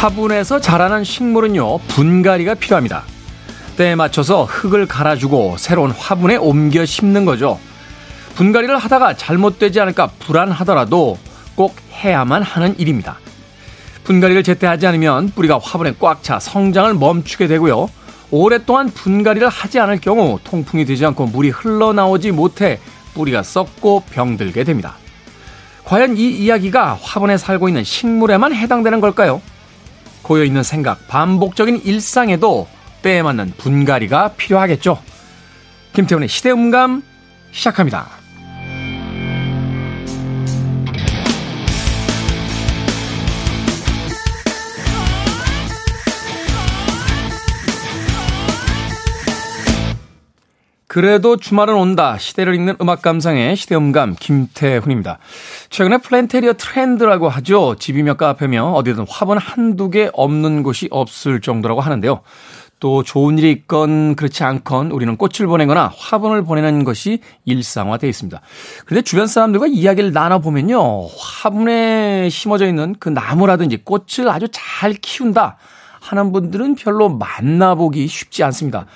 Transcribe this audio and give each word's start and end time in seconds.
화분에서 0.00 0.62
자라는 0.62 1.04
식물은요, 1.04 1.76
분갈이가 1.80 2.54
필요합니다. 2.54 3.02
때에 3.76 3.94
맞춰서 3.94 4.44
흙을 4.44 4.86
갈아주고 4.86 5.56
새로운 5.58 5.90
화분에 5.90 6.36
옮겨 6.36 6.86
심는 6.86 7.26
거죠. 7.26 7.60
분갈이를 8.34 8.78
하다가 8.78 9.18
잘못되지 9.18 9.78
않을까 9.78 10.06
불안하더라도 10.18 11.18
꼭 11.54 11.76
해야만 11.92 12.42
하는 12.42 12.78
일입니다. 12.78 13.18
분갈이를 14.04 14.42
제때 14.42 14.66
하지 14.66 14.86
않으면 14.86 15.32
뿌리가 15.34 15.58
화분에 15.62 15.92
꽉 16.00 16.22
차 16.22 16.38
성장을 16.38 16.94
멈추게 16.94 17.46
되고요. 17.46 17.90
오랫동안 18.30 18.88
분갈이를 18.88 19.50
하지 19.50 19.80
않을 19.80 20.00
경우 20.00 20.38
통풍이 20.44 20.86
되지 20.86 21.04
않고 21.04 21.26
물이 21.26 21.50
흘러나오지 21.50 22.30
못해 22.30 22.80
뿌리가 23.12 23.42
썩고 23.42 24.04
병들게 24.10 24.64
됩니다. 24.64 24.94
과연 25.84 26.16
이 26.16 26.30
이야기가 26.30 26.98
화분에 27.02 27.36
살고 27.36 27.68
있는 27.68 27.84
식물에만 27.84 28.54
해당되는 28.54 29.02
걸까요? 29.02 29.42
고여있는 30.30 30.62
생각, 30.62 31.08
반복적인 31.08 31.80
일상에도 31.82 32.68
때에 33.02 33.20
맞는 33.20 33.54
분갈이가 33.58 34.34
필요하겠죠. 34.34 35.02
김태훈의 35.92 36.28
시대음감 36.28 37.02
시작합니다. 37.50 38.19
그래도 50.90 51.36
주말은 51.36 51.76
온다. 51.76 52.18
시대를 52.18 52.52
읽는 52.56 52.74
음악 52.80 53.00
감상의 53.00 53.54
시대음감 53.54 54.16
김태훈입니다. 54.18 55.18
최근에 55.68 55.98
플랜테리어 55.98 56.54
트렌드라고 56.54 57.28
하죠. 57.28 57.76
집이며 57.78 58.14
카페며 58.14 58.72
어디든 58.72 59.06
화분 59.08 59.38
한두 59.38 59.88
개 59.88 60.10
없는 60.12 60.64
곳이 60.64 60.88
없을 60.90 61.40
정도라고 61.40 61.80
하는데요. 61.80 62.22
또 62.80 63.04
좋은 63.04 63.38
일이 63.38 63.52
있건 63.52 64.16
그렇지 64.16 64.42
않건 64.42 64.90
우리는 64.90 65.16
꽃을 65.16 65.46
보내거나 65.46 65.92
화분을 65.96 66.42
보내는 66.42 66.82
것이 66.82 67.20
일상화되어 67.44 68.10
있습니다. 68.10 68.40
그런데 68.84 69.04
주변 69.04 69.28
사람들과 69.28 69.68
이야기를 69.68 70.12
나눠보면요. 70.12 71.06
화분에 71.06 72.28
심어져 72.30 72.66
있는 72.66 72.96
그 72.98 73.10
나무라든지 73.10 73.76
꽃을 73.84 74.28
아주 74.28 74.48
잘 74.50 74.94
키운다 74.94 75.56
하는 76.00 76.32
분들은 76.32 76.74
별로 76.74 77.08
만나보기 77.08 78.08
쉽지 78.08 78.42
않습니다. 78.42 78.86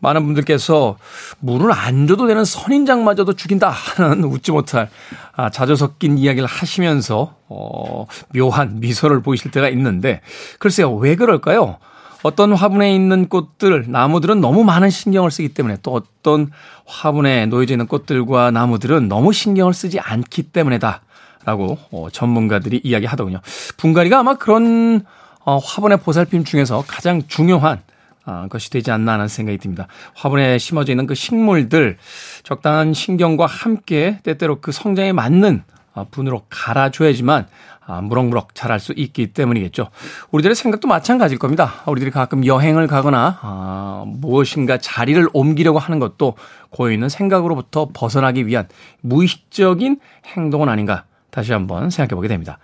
많은 0.00 0.24
분들께서 0.24 0.96
물을 1.38 1.72
안 1.72 2.06
줘도 2.06 2.26
되는 2.26 2.44
선인장마저도 2.44 3.34
죽인다 3.34 3.68
하는 3.68 4.24
웃지 4.28 4.52
못할 4.52 4.90
아, 5.36 5.50
자주 5.50 5.76
섞인 5.76 6.18
이야기를 6.18 6.46
하시면서 6.46 7.36
어, 7.48 8.06
묘한 8.34 8.80
미소를 8.80 9.22
보이실 9.22 9.50
때가 9.50 9.68
있는데 9.68 10.20
글쎄요 10.58 10.92
왜 10.94 11.16
그럴까요? 11.16 11.78
어떤 12.22 12.52
화분에 12.52 12.94
있는 12.94 13.28
꽃들, 13.28 13.86
나무들은 13.88 14.40
너무 14.42 14.62
많은 14.62 14.90
신경을 14.90 15.30
쓰기 15.30 15.48
때문에 15.48 15.78
또 15.82 15.94
어떤 15.94 16.50
화분에 16.84 17.46
놓여져 17.46 17.74
있는 17.74 17.86
꽃들과 17.86 18.50
나무들은 18.50 19.08
너무 19.08 19.32
신경을 19.32 19.72
쓰지 19.72 20.00
않기 20.00 20.44
때문에다. 20.44 21.00
라고 21.44 21.78
어, 21.90 22.08
전문가들이 22.12 22.82
이야기하더군요. 22.84 23.40
분갈이가 23.78 24.18
아마 24.18 24.34
그런 24.34 25.04
어, 25.44 25.56
화분의 25.56 25.98
보살핌 26.00 26.44
중에서 26.44 26.84
가장 26.86 27.22
중요한 27.28 27.80
어, 28.26 28.46
것이 28.50 28.70
되지 28.70 28.90
않나 28.90 29.14
하는 29.14 29.28
생각이 29.28 29.58
듭니다. 29.58 29.86
화분에 30.14 30.58
심어져 30.58 30.92
있는 30.92 31.06
그 31.06 31.14
식물들 31.14 31.96
적당한 32.42 32.92
신경과 32.92 33.46
함께 33.46 34.18
때때로 34.22 34.60
그 34.60 34.72
성장에 34.72 35.12
맞는 35.12 35.62
어, 35.94 36.06
분으로 36.10 36.42
갈아줘야지만 36.48 37.46
아, 37.90 38.00
무럭무럭 38.00 38.54
자랄 38.54 38.78
수 38.78 38.92
있기 38.96 39.32
때문이겠죠. 39.32 39.88
우리들의 40.30 40.54
생각도 40.54 40.86
마찬가지일 40.86 41.40
겁니다. 41.40 41.82
우리들이 41.86 42.12
가끔 42.12 42.46
여행을 42.46 42.86
가거나 42.86 43.38
아, 43.42 44.04
무엇인가 44.06 44.78
자리를 44.78 45.28
옮기려고 45.32 45.80
하는 45.80 45.98
것도 45.98 46.36
고여있는 46.70 47.08
생각으로부터 47.08 47.88
벗어나기 47.92 48.46
위한 48.46 48.68
무의식적인 49.00 49.98
행동은 50.36 50.68
아닌가 50.68 51.04
다시 51.30 51.52
한번 51.52 51.90
생각해 51.90 52.14
보게 52.14 52.28
됩니다. 52.28 52.58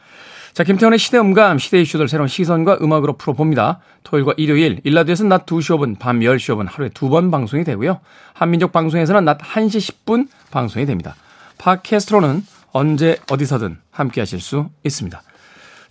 자, 0.57 0.65
김태원의 0.65 0.99
시대 0.99 1.19
음감, 1.19 1.59
시대 1.59 1.83
이슈들 1.83 2.09
새로운 2.09 2.29
시선과 2.29 2.79
음악으로 2.81 3.19
풀어봅니다. 3.19 3.81
토요일과 4.05 4.33
일요일, 4.39 4.81
1라디오에서는 4.85 5.29
낮 5.29 5.45
2시 5.45 5.77
5분, 5.77 5.99
밤 5.99 6.21
10시 6.21 6.55
5분 6.55 6.67
하루에 6.67 6.89
두 6.89 7.11
번 7.11 7.31
방송이 7.31 7.63
되고요. 7.63 8.01
한민족 8.33 8.73
방송에서는 8.73 9.23
낮 9.27 9.37
1시 9.37 10.07
10분 10.07 10.29
방송이 10.51 10.87
됩니다. 10.87 11.15
팟캐스트로는 11.59 12.43
언제 12.73 13.19
어디서든 13.31 13.77
함께 13.91 14.23
하실 14.23 14.41
수 14.41 14.71
있습니다. 14.83 15.23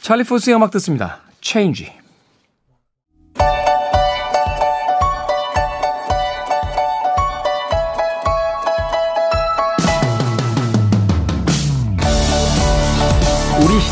찰리 0.01 0.23
푸스의 0.23 0.55
음악 0.55 0.71
듣습니다. 0.71 1.19
Change. 1.41 1.91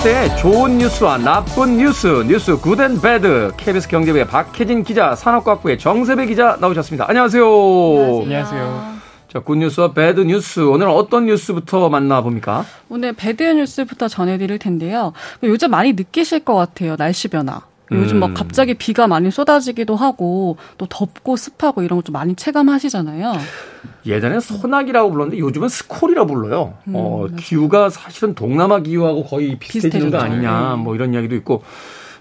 시대의 0.03 0.37
좋은 0.37 0.79
뉴스와 0.79 1.17
나쁜 1.17 1.77
뉴스, 1.77 2.07
뉴스 2.27 2.57
good 2.57 2.81
and 2.81 2.99
bad. 2.99 3.53
KBS 3.55 3.87
경제부의 3.87 4.27
박혜진 4.27 4.83
기자, 4.83 5.15
산업과학부의 5.15 5.79
정세배 5.79 6.25
기자 6.25 6.57
나오셨습니다. 6.59 7.05
안녕하세요. 7.07 7.45
안녕하세요. 7.45 8.21
안녕하세요. 8.23 8.93
자, 9.29 9.39
good 9.39 9.61
news와 9.61 9.93
bad 9.93 10.18
news. 10.18 10.59
오늘은 10.59 10.91
어떤 10.91 11.27
뉴스부터 11.27 11.87
만나봅니까? 11.87 12.65
오늘 12.89 13.13
bad 13.13 13.37
news부터 13.37 14.09
전해드릴 14.09 14.59
텐데요. 14.59 15.13
요즘 15.41 15.71
많이 15.71 15.93
느끼실 15.93 16.41
것 16.41 16.53
같아요. 16.53 16.97
날씨 16.97 17.29
변화. 17.29 17.61
요즘 17.91 18.19
막 18.19 18.27
음. 18.27 18.33
갑자기 18.33 18.73
비가 18.73 19.07
많이 19.07 19.29
쏟아지기도 19.29 19.95
하고 19.95 20.57
또 20.77 20.85
덥고 20.85 21.35
습하고 21.35 21.83
이런 21.83 21.99
거좀 21.99 22.13
많이 22.13 22.35
체감하시잖아요. 22.35 23.33
예전에 24.05 24.39
소나기라고 24.39 25.11
불렀는데 25.11 25.39
요즘은 25.39 25.69
스콜이라 25.69 26.25
불러요. 26.25 26.73
음, 26.87 26.93
어, 26.95 27.27
기후가 27.37 27.89
사실은 27.89 28.35
동남아 28.35 28.79
기후하고 28.79 29.23
거의 29.25 29.57
비슷해지는 29.59 30.11
거 30.11 30.17
아니냐 30.17 30.75
네. 30.77 30.83
뭐 30.83 30.95
이런 30.95 31.13
이야기도 31.13 31.35
있고 31.35 31.63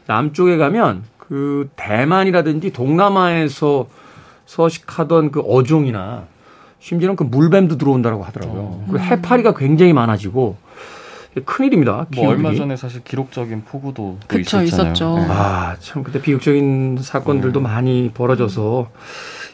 남쪽에 0.07 0.57
가면 0.57 1.05
그 1.17 1.71
대만이라든지 1.77 2.73
동남아에서 2.73 3.87
서식하던 4.47 5.31
그 5.31 5.41
어종이나 5.41 6.25
심지어는 6.81 7.17
그 7.17 7.23
물뱀도 7.23 7.79
들어온다고 7.79 8.25
하더라고요. 8.25 8.61
어. 8.61 8.85
그리고 8.89 9.05
해파리가 9.05 9.55
굉장히 9.55 9.93
많아지고 9.93 10.57
큰일입니다. 11.41 12.07
뭐 12.15 12.29
얼마 12.29 12.55
전에 12.55 12.77
사실 12.77 13.03
기록적인 13.03 13.65
폭우도 13.65 14.19
그쵸, 14.27 14.63
있었죠. 14.63 15.17
네. 15.17 15.27
아, 15.29 15.77
참 15.81 16.03
근데 16.03 16.21
비극적인 16.21 16.99
사건들도 17.01 17.61
음. 17.61 17.63
많이 17.63 18.11
벌어져서 18.13 18.91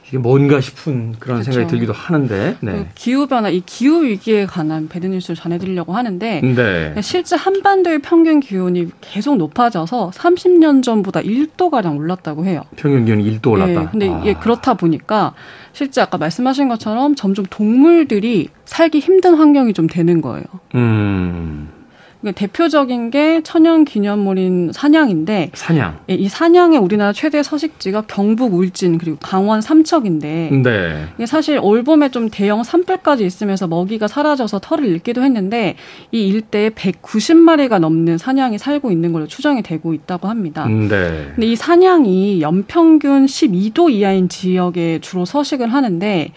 이게 0.09 0.19
뭔가 0.19 0.61
싶은 0.61 1.15
그런 1.19 1.37
그렇죠. 1.37 1.53
생각이 1.53 1.71
들기도 1.71 1.93
하는데 1.93 2.57
네. 2.61 2.73
그 2.73 2.87
기후 2.95 3.27
변화 3.27 3.51
이 3.51 3.63
기후 3.65 4.05
위기에 4.05 4.47
관한 4.47 4.89
배드 4.89 5.07
뉴스를 5.07 5.37
전해드리려고 5.37 5.93
하는데 5.95 6.41
네. 6.41 7.03
실제 7.03 7.37
한반도의 7.37 8.01
평균 8.01 8.41
기온이 8.41 8.89
계속 9.01 9.37
높아져서 9.37 10.11
30년 10.15 10.83
전보다 10.83 11.21
1도 11.21 11.71
가량 11.71 11.97
올랐다고 11.99 12.47
해요. 12.47 12.63
평균 12.77 13.05
기온이 13.05 13.39
1도 13.39 13.53
올랐다. 13.53 13.81
네. 13.81 13.89
근데 13.91 14.09
아. 14.09 14.21
이게 14.21 14.35
그렇다 14.35 14.75
보니까 14.75 15.35
실제 15.73 16.01
아까 16.01 16.17
말씀하신 16.19 16.69
것처럼 16.69 17.15
점점 17.15 17.45
동물들이 17.49 18.49
살기 18.65 19.01
힘든 19.01 19.35
환경이 19.35 19.75
좀 19.75 19.87
되는 19.87 20.21
거예요. 20.21 20.45
음. 20.75 21.78
그러니까 22.21 22.41
대표적인 22.41 23.11
게 23.11 23.43
천연 23.43 23.85
기념물인 23.85 24.73
산양인데 24.73 25.53
산양. 25.55 25.99
예, 26.11 26.15
이 26.15 26.29
산양의 26.29 26.79
우리나라 26.79 27.13
최대 27.13 27.43
서식지가 27.43 28.03
경북 28.03 28.55
울진 28.55 28.99
그리고 28.99 29.17
강원 29.21 29.61
삼척인데 29.61 30.51
네. 30.65 31.07
이게 31.17 31.27
사실 31.27 31.61
올 31.63 31.85
봄에 31.85 32.11
좀 32.11 32.29
대형 32.29 32.65
산불까지 32.65 33.25
있으면서 33.25 33.69
먹이가 33.69 34.09
사라져서 34.09 34.59
털을 34.61 34.85
잃기도 34.87 35.23
했는데 35.23 35.77
이 36.11 36.27
일대에 36.27 36.71
190마리가 36.71 37.79
넘는 37.79 38.19
산양이 38.19 38.59
살고 38.59 38.91
있는 38.91 39.13
걸로 39.13 39.27
추정이 39.27 39.63
되고 39.63 39.95
있다고 39.95 40.29
합니다. 40.29 40.67
네. 40.67 41.31
근데 41.35 41.47
이 41.47 41.55
산양이 41.55 42.41
연평균 42.41 43.27
12도 43.27 43.91
이하인 43.91 44.29
지역에 44.29 44.99
주로 45.01 45.25
서식을 45.25 45.73
하는데 45.73 46.33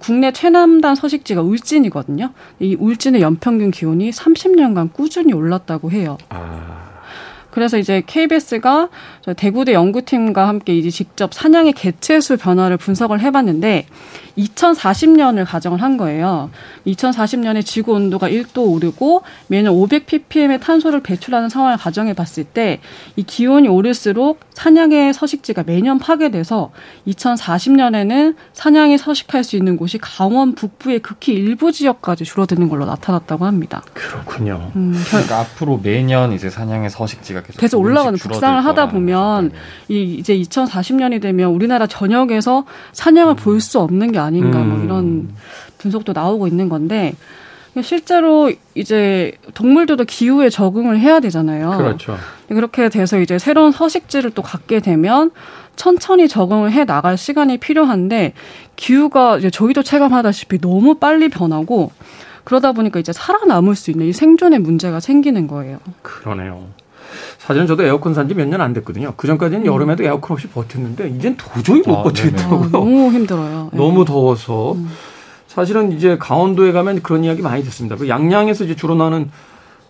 국내 0.00 0.32
최남단 0.32 0.94
서식지가 0.94 1.42
울진이거든요. 1.42 2.30
이 2.60 2.76
울진의 2.78 3.20
연평균 3.20 3.70
기온이 3.70 4.10
30년간 4.10 4.92
꾸준히 4.92 5.23
올랐다고 5.32 5.90
해요. 5.90 6.18
아. 6.28 6.84
그래서 7.50 7.78
이제 7.78 8.02
KBS가 8.04 8.88
대구대 9.36 9.74
연구팀과 9.74 10.48
함께 10.48 10.76
이제 10.76 10.90
직접 10.90 11.32
사냥의 11.32 11.74
개체수 11.74 12.36
변화를 12.36 12.76
분석을 12.76 13.20
해봤는데 13.20 13.86
2040년을 14.38 15.44
가정을 15.46 15.80
한 15.82 15.96
거예요. 15.96 16.50
2040년에 16.86 17.64
지구 17.64 17.92
온도가 17.92 18.28
1도 18.28 18.70
오르고 18.70 19.22
매년 19.46 19.74
500ppm의 19.74 20.60
탄소를 20.60 21.02
배출하는 21.02 21.48
상황을 21.48 21.76
가정해 21.76 22.12
봤을 22.14 22.44
때 22.44 22.80
이 23.16 23.22
기온이 23.22 23.68
오를수록 23.68 24.40
사냥의 24.52 25.14
서식지가 25.14 25.64
매년 25.66 25.98
파괴돼서 25.98 26.70
2040년에는 27.06 28.34
사냥이 28.52 28.98
서식할 28.98 29.44
수 29.44 29.56
있는 29.56 29.76
곳이 29.76 29.98
강원 29.98 30.54
북부의 30.54 31.00
극히 31.00 31.32
일부 31.32 31.72
지역까지 31.72 32.24
줄어드는 32.24 32.68
걸로 32.68 32.84
나타났다고 32.86 33.44
합니다. 33.44 33.82
그렇군요. 33.92 34.70
음, 34.76 34.94
그러니까 35.08 35.40
앞으로 35.40 35.80
매년 35.82 36.32
이제 36.32 36.50
사냥의 36.50 36.90
서식지가 36.90 37.42
계속, 37.42 37.60
계속 37.60 37.80
올라가는 37.80 38.18
북상을 38.18 38.64
하다 38.64 38.88
보면 38.88 39.52
이 39.88 40.14
이제 40.18 40.36
2040년이 40.36 41.20
되면 41.22 41.50
우리나라 41.50 41.86
전역에서 41.86 42.64
사냥을 42.92 43.34
볼 43.36 43.54
수 43.64 43.78
없는 43.80 44.12
게 44.12 44.18
아닌가 44.24 44.58
뭐 44.58 44.78
음. 44.78 44.84
이런 44.84 45.28
분석도 45.78 46.12
나오고 46.12 46.46
있는 46.46 46.68
건데 46.68 47.14
실제로 47.82 48.52
이제 48.74 49.32
동물들도 49.54 50.04
기후에 50.04 50.48
적응을 50.48 50.98
해야 51.00 51.20
되잖아요. 51.20 51.76
그렇죠. 51.76 52.16
그렇게 52.48 52.88
돼서 52.88 53.18
이제 53.18 53.38
새로운 53.38 53.72
서식지를 53.72 54.30
또 54.30 54.42
갖게 54.42 54.80
되면 54.80 55.30
천천히 55.76 56.28
적응을 56.28 56.70
해 56.70 56.84
나갈 56.84 57.16
시간이 57.16 57.58
필요한데 57.58 58.32
기후가 58.76 59.38
이제 59.38 59.50
저희도 59.50 59.82
체감하다시피 59.82 60.60
너무 60.60 60.94
빨리 60.94 61.28
변하고 61.28 61.90
그러다 62.44 62.72
보니까 62.72 63.00
이제 63.00 63.12
살아남을 63.12 63.74
수 63.74 63.90
있는 63.90 64.06
이 64.06 64.12
생존의 64.12 64.60
문제가 64.60 65.00
생기는 65.00 65.48
거예요. 65.48 65.78
그러네요. 66.02 66.68
사실은 67.38 67.66
저도 67.66 67.82
에어컨 67.84 68.14
산 68.14 68.28
지 68.28 68.34
몇 68.34 68.48
년 68.48 68.60
안 68.60 68.72
됐거든요. 68.72 69.14
그 69.16 69.26
전까지는 69.26 69.62
음. 69.62 69.66
여름에도 69.66 70.02
에어컨 70.04 70.34
없이 70.34 70.48
버텼는데 70.48 71.08
이젠 71.10 71.36
도저히 71.36 71.82
못 71.86 71.98
아, 71.98 72.02
버티겠더라고요. 72.04 72.60
아, 72.64 72.68
너무 72.72 73.10
힘들어요. 73.12 73.70
너무 73.74 74.04
더워서. 74.04 74.72
음. 74.72 74.88
사실은 75.46 75.92
이제 75.92 76.16
강원도에 76.18 76.72
가면 76.72 77.02
그런 77.02 77.22
이야기 77.24 77.40
많이 77.42 77.62
듣습니다. 77.64 77.96
그 77.96 78.08
양양에서 78.08 78.64
이제 78.64 78.74
주로 78.74 78.94
나는 78.96 79.30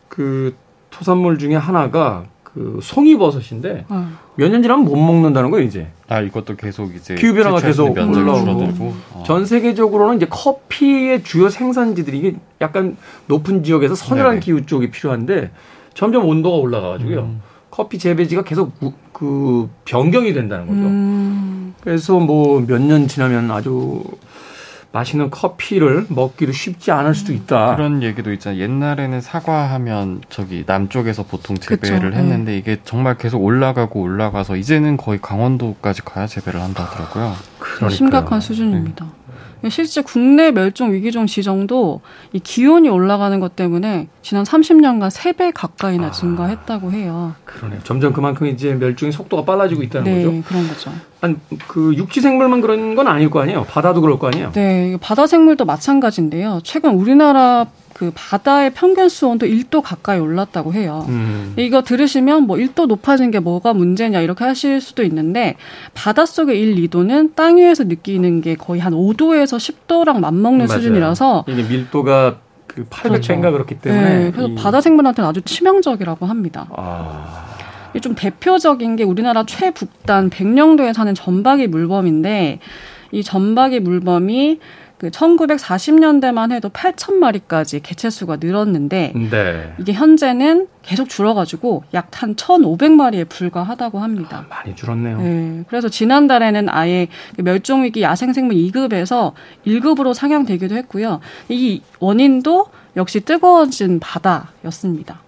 그 0.09 0.55
토산물 0.91 1.39
중에 1.39 1.57
하나가 1.57 2.25
그 2.43 2.79
송이버섯인데 2.83 3.87
어. 3.89 4.09
몇년 4.37 4.63
지나면 4.63 4.85
못 4.85 4.95
먹는다는 4.97 5.51
거예요 5.51 5.67
이제. 5.67 5.89
아 6.09 6.21
이것도 6.21 6.55
계속 6.57 6.95
이제 6.95 7.15
기후 7.17 7.35
변화가 7.35 7.61
계속 7.61 7.91
올라오고 7.99 8.95
어. 9.13 9.25
전 9.27 9.45
세계적으로는 9.47 10.17
이제 10.19 10.27
커피의 10.31 11.25
주요 11.25 11.49
생산지들이 11.49 12.19
이게 12.19 12.37
약간 12.61 12.97
높은 13.27 13.65
지역에서 13.65 13.95
서늘한 13.97 14.33
네네. 14.33 14.41
기후 14.41 14.67
쪽이 14.67 14.91
필요한데 14.91 15.51
점점 15.95 16.27
온도가 16.27 16.57
올라가가지고요. 16.57 17.21
음. 17.21 17.43
커피 17.71 17.99
재배지가 17.99 18.43
계속 18.45 18.73
그 19.13 19.69
변경이 19.85 20.33
된다는 20.33 20.67
거죠. 20.67 20.81
음. 20.81 21.75
그래서 21.81 22.19
뭐 22.19 22.61
몇 22.61 22.81
년 22.81 23.09
지나면 23.09 23.51
아주 23.51 24.03
맛있는 24.93 25.29
커피를 25.31 26.07
먹기도 26.09 26.53
쉽지 26.53 26.93
않을 26.93 27.17
수도 27.17 27.33
있다. 27.33 27.75
그런 27.75 28.01
얘기도 28.05 28.33
있잖아요. 28.33 28.61
옛날에는 28.63 29.21
사과하면 29.21 30.23
저기 30.29 30.63
남쪽에서 30.67 31.25
보통 31.25 31.57
재배를 31.57 32.11
그쵸, 32.11 32.17
했는데 32.17 32.53
네. 32.53 32.59
이게 32.59 32.79
정말 32.85 33.19
계속 33.19 33.43
올라가고 33.43 34.01
올라가서 34.01 34.55
이제는 34.57 34.97
거의 34.97 35.19
강원도까지 35.21 36.03
가야 36.03 36.29
재배를 36.29 36.61
한다 36.63 36.85
하더라고요. 36.85 37.35
심각한 37.91 38.41
수준입니다. 38.41 39.05
네. 39.05 39.11
실제 39.71 40.03
국내 40.03 40.51
멸종 40.51 40.93
위기종 40.93 41.27
지정도 41.27 42.01
이 42.33 42.39
기온이 42.39 42.89
올라가는 42.89 43.39
것 43.41 43.57
때문에 43.57 44.09
지난 44.23 44.45
30년간 44.45 45.11
3배 45.11 45.53
가까이나 45.55 46.09
아, 46.09 46.11
증가했다고 46.11 46.93
해요. 46.93 47.35
그러네요. 47.45 47.81
점점 47.85 48.13
그만큼 48.13 48.47
이제 48.47 48.75
멸종의 48.75 49.13
속도가 49.13 49.45
빨라지고 49.45 49.83
있다는 49.83 50.05
네, 50.05 50.25
거죠. 50.25 50.43
그런 50.47 50.69
거죠. 50.69 50.93
아니, 51.21 51.37
그 51.69 51.95
육지 51.95 52.21
생물만 52.21 52.61
그런 52.61 52.95
건 52.95 53.09
아닐 53.09 53.31
거 53.31 53.41
아니에요. 53.41 53.65
바다도 53.65 54.01
그럴 54.01 54.19
거 54.19 54.29
아니에요. 54.29 54.53
네, 54.53 54.97
바다 55.01 55.27
생물도 55.27 55.65
마찬가지인데요. 55.65 56.61
최근 56.65 56.95
우리나라 56.95 57.67
그 57.95 58.11
바다의 58.15 58.75
평균 58.75 59.09
수온도 59.09 59.47
1도 59.47 59.81
가까이 59.81 60.19
올랐다고 60.19 60.75
해요. 60.75 61.07
음. 61.09 61.55
이거 61.57 61.83
들으시면 61.83 62.43
뭐 62.43 62.57
1도 62.57 62.87
높아진 62.87 63.31
게 63.31 63.39
뭐가 63.39 63.73
문제냐 63.73 64.21
이렇게 64.21 64.45
하실 64.45 64.81
수도 64.81 65.05
있는데 65.05 65.55
바닷속의 65.95 66.61
1, 66.61 66.89
2도는 66.89 67.37
땅 67.37 67.57
위에서 67.57 67.85
느끼는 67.85 68.41
게 68.43 68.57
거의 68.57 68.81
한 68.81 68.93
5도에서 68.93 69.57
10도랑 69.59 70.19
맞먹는 70.19 70.67
맞아요. 70.67 70.81
수준이라서 70.81 71.45
이게 71.49 71.63
밀도가 71.63 72.39
그 72.67 72.85
800배인가 72.87 73.41
그렇죠. 73.41 73.53
그렇기 73.53 73.79
때문에 73.79 74.19
네, 74.19 74.31
그래서 74.33 74.49
이... 74.49 74.55
바다 74.57 74.81
생물한테는 74.81 75.31
아주 75.31 75.41
치명적이라고 75.43 76.27
합니다. 76.27 76.69
아... 76.77 77.55
좀 78.03 78.17
대표적인 78.17 78.97
게 78.97 79.05
우리나라 79.05 79.45
최북단 79.47 80.29
백령도에 80.31 80.93
사는 80.93 81.15
전박이 81.15 81.69
물범인데 81.69 82.59
이 83.13 83.23
전박이 83.23 83.79
물범이 83.79 84.59
그 84.99 85.11
1940년대만 85.11 86.53
해도 86.53 86.69
8천 86.69 87.15
마리까지 87.15 87.81
개체 87.81 88.11
수가 88.11 88.37
늘었는데 88.37 89.13
네. 89.31 89.75
이게 89.79 89.93
현재는 89.93 90.69
계속 90.83 91.09
줄어가지고 91.09 91.85
약 91.95 92.05
한 92.23 92.37
1,500마리에 92.37 93.29
불과하다고 93.29 93.99
합니다. 93.99 94.47
아, 94.49 94.55
많이 94.55 94.75
줄었네요. 94.77 95.19
네. 95.21 95.65
그래서 95.69 95.89
지난달에는 95.89 96.69
아예 96.69 97.09
그 97.37 97.43
멸종위기 97.43 98.03
야생생물 98.03 98.55
2급에서 98.55 99.33
1급으로 99.67 100.15
상향되기도 100.15 100.77
했고요. 100.77 101.21
이 101.49 101.83
원인도 101.99 102.67
역시 102.97 103.21
뜨거워진 103.21 103.99
바다였습니다. 104.01 105.21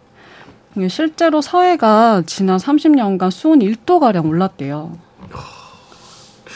실제로 0.88 1.40
서해가 1.40 2.22
지난 2.26 2.58
30년간 2.58 3.30
수온 3.30 3.58
1도가량 3.60 4.26
올랐대요. 4.28 4.96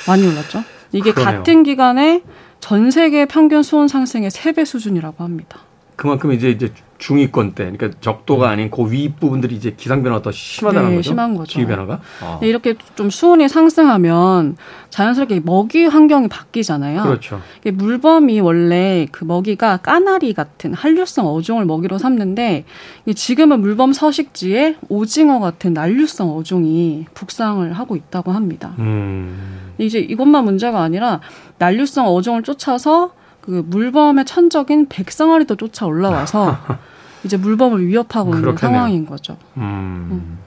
많이 0.06 0.26
올랐죠? 0.26 0.62
이게 0.92 1.12
그러네요. 1.12 1.38
같은 1.38 1.62
기간에 1.62 2.22
전 2.60 2.90
세계 2.90 3.24
평균 3.26 3.62
수온 3.62 3.88
상승의 3.88 4.30
3배 4.30 4.64
수준이라고 4.64 5.24
합니다. 5.24 5.60
그만큼 5.96 6.32
이제 6.32 6.50
이제 6.50 6.72
중위권 7.00 7.52
때, 7.52 7.70
그러니까 7.70 7.98
적도가 8.00 8.46
음. 8.46 8.50
아닌 8.50 8.70
그 8.70 8.90
위 8.90 9.12
부분들이 9.12 9.54
이제 9.54 9.74
기상 9.76 10.02
변화가 10.02 10.22
더 10.22 10.32
심하다는 10.32 10.90
네, 10.90 10.96
거죠. 10.96 11.08
심한 11.08 11.34
거죠. 11.34 11.58
기후 11.58 11.66
변화가. 11.66 12.00
아. 12.22 12.38
이렇게 12.42 12.74
좀 12.94 13.08
수온이 13.08 13.48
상승하면 13.48 14.56
자연스럽게 14.90 15.40
먹이 15.44 15.86
환경이 15.86 16.28
바뀌잖아요. 16.28 17.02
그렇죠. 17.02 17.40
물범이 17.64 18.40
원래 18.40 19.06
그 19.12 19.24
먹이가 19.24 19.78
까나리 19.78 20.34
같은 20.34 20.74
한류성 20.74 21.26
어종을 21.26 21.64
먹이로 21.64 21.98
삼는데 21.98 22.64
지금은 23.14 23.60
물범 23.60 23.92
서식지에 23.92 24.76
오징어 24.88 25.38
같은 25.40 25.72
난류성 25.72 26.36
어종이 26.36 27.06
북상을 27.14 27.72
하고 27.72 27.96
있다고 27.96 28.32
합니다. 28.32 28.74
음. 28.78 29.72
이제 29.78 29.98
이것만 30.00 30.44
문제가 30.44 30.82
아니라 30.82 31.20
난류성 31.58 32.06
어종을 32.08 32.42
쫓아서 32.42 33.12
그 33.40 33.64
물범의 33.66 34.26
천적인 34.26 34.88
백상아리도 34.88 35.56
쫓아 35.56 35.86
올라와서 35.86 36.58
이제 37.24 37.36
물범을 37.36 37.86
위협하고 37.86 38.34
있는 38.34 38.56
상황인 38.56 39.06
거죠. 39.06 39.36
음. 39.56 40.08
음. 40.10 40.38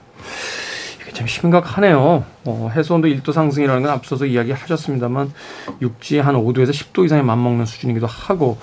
이게 1.01 1.11
참 1.11 1.27
심각하네요. 1.27 2.23
어, 2.45 2.71
해수온도 2.73 3.07
1도 3.07 3.31
상승이라는 3.33 3.83
건 3.83 3.91
앞서서 3.91 4.25
이야기하셨습니다만 4.25 5.31
육지 5.81 6.19
한 6.19 6.35
5도에서 6.35 6.71
10도 6.71 7.05
이상에 7.05 7.21
맞먹는 7.21 7.65
수준이기도 7.65 8.07
하고 8.07 8.57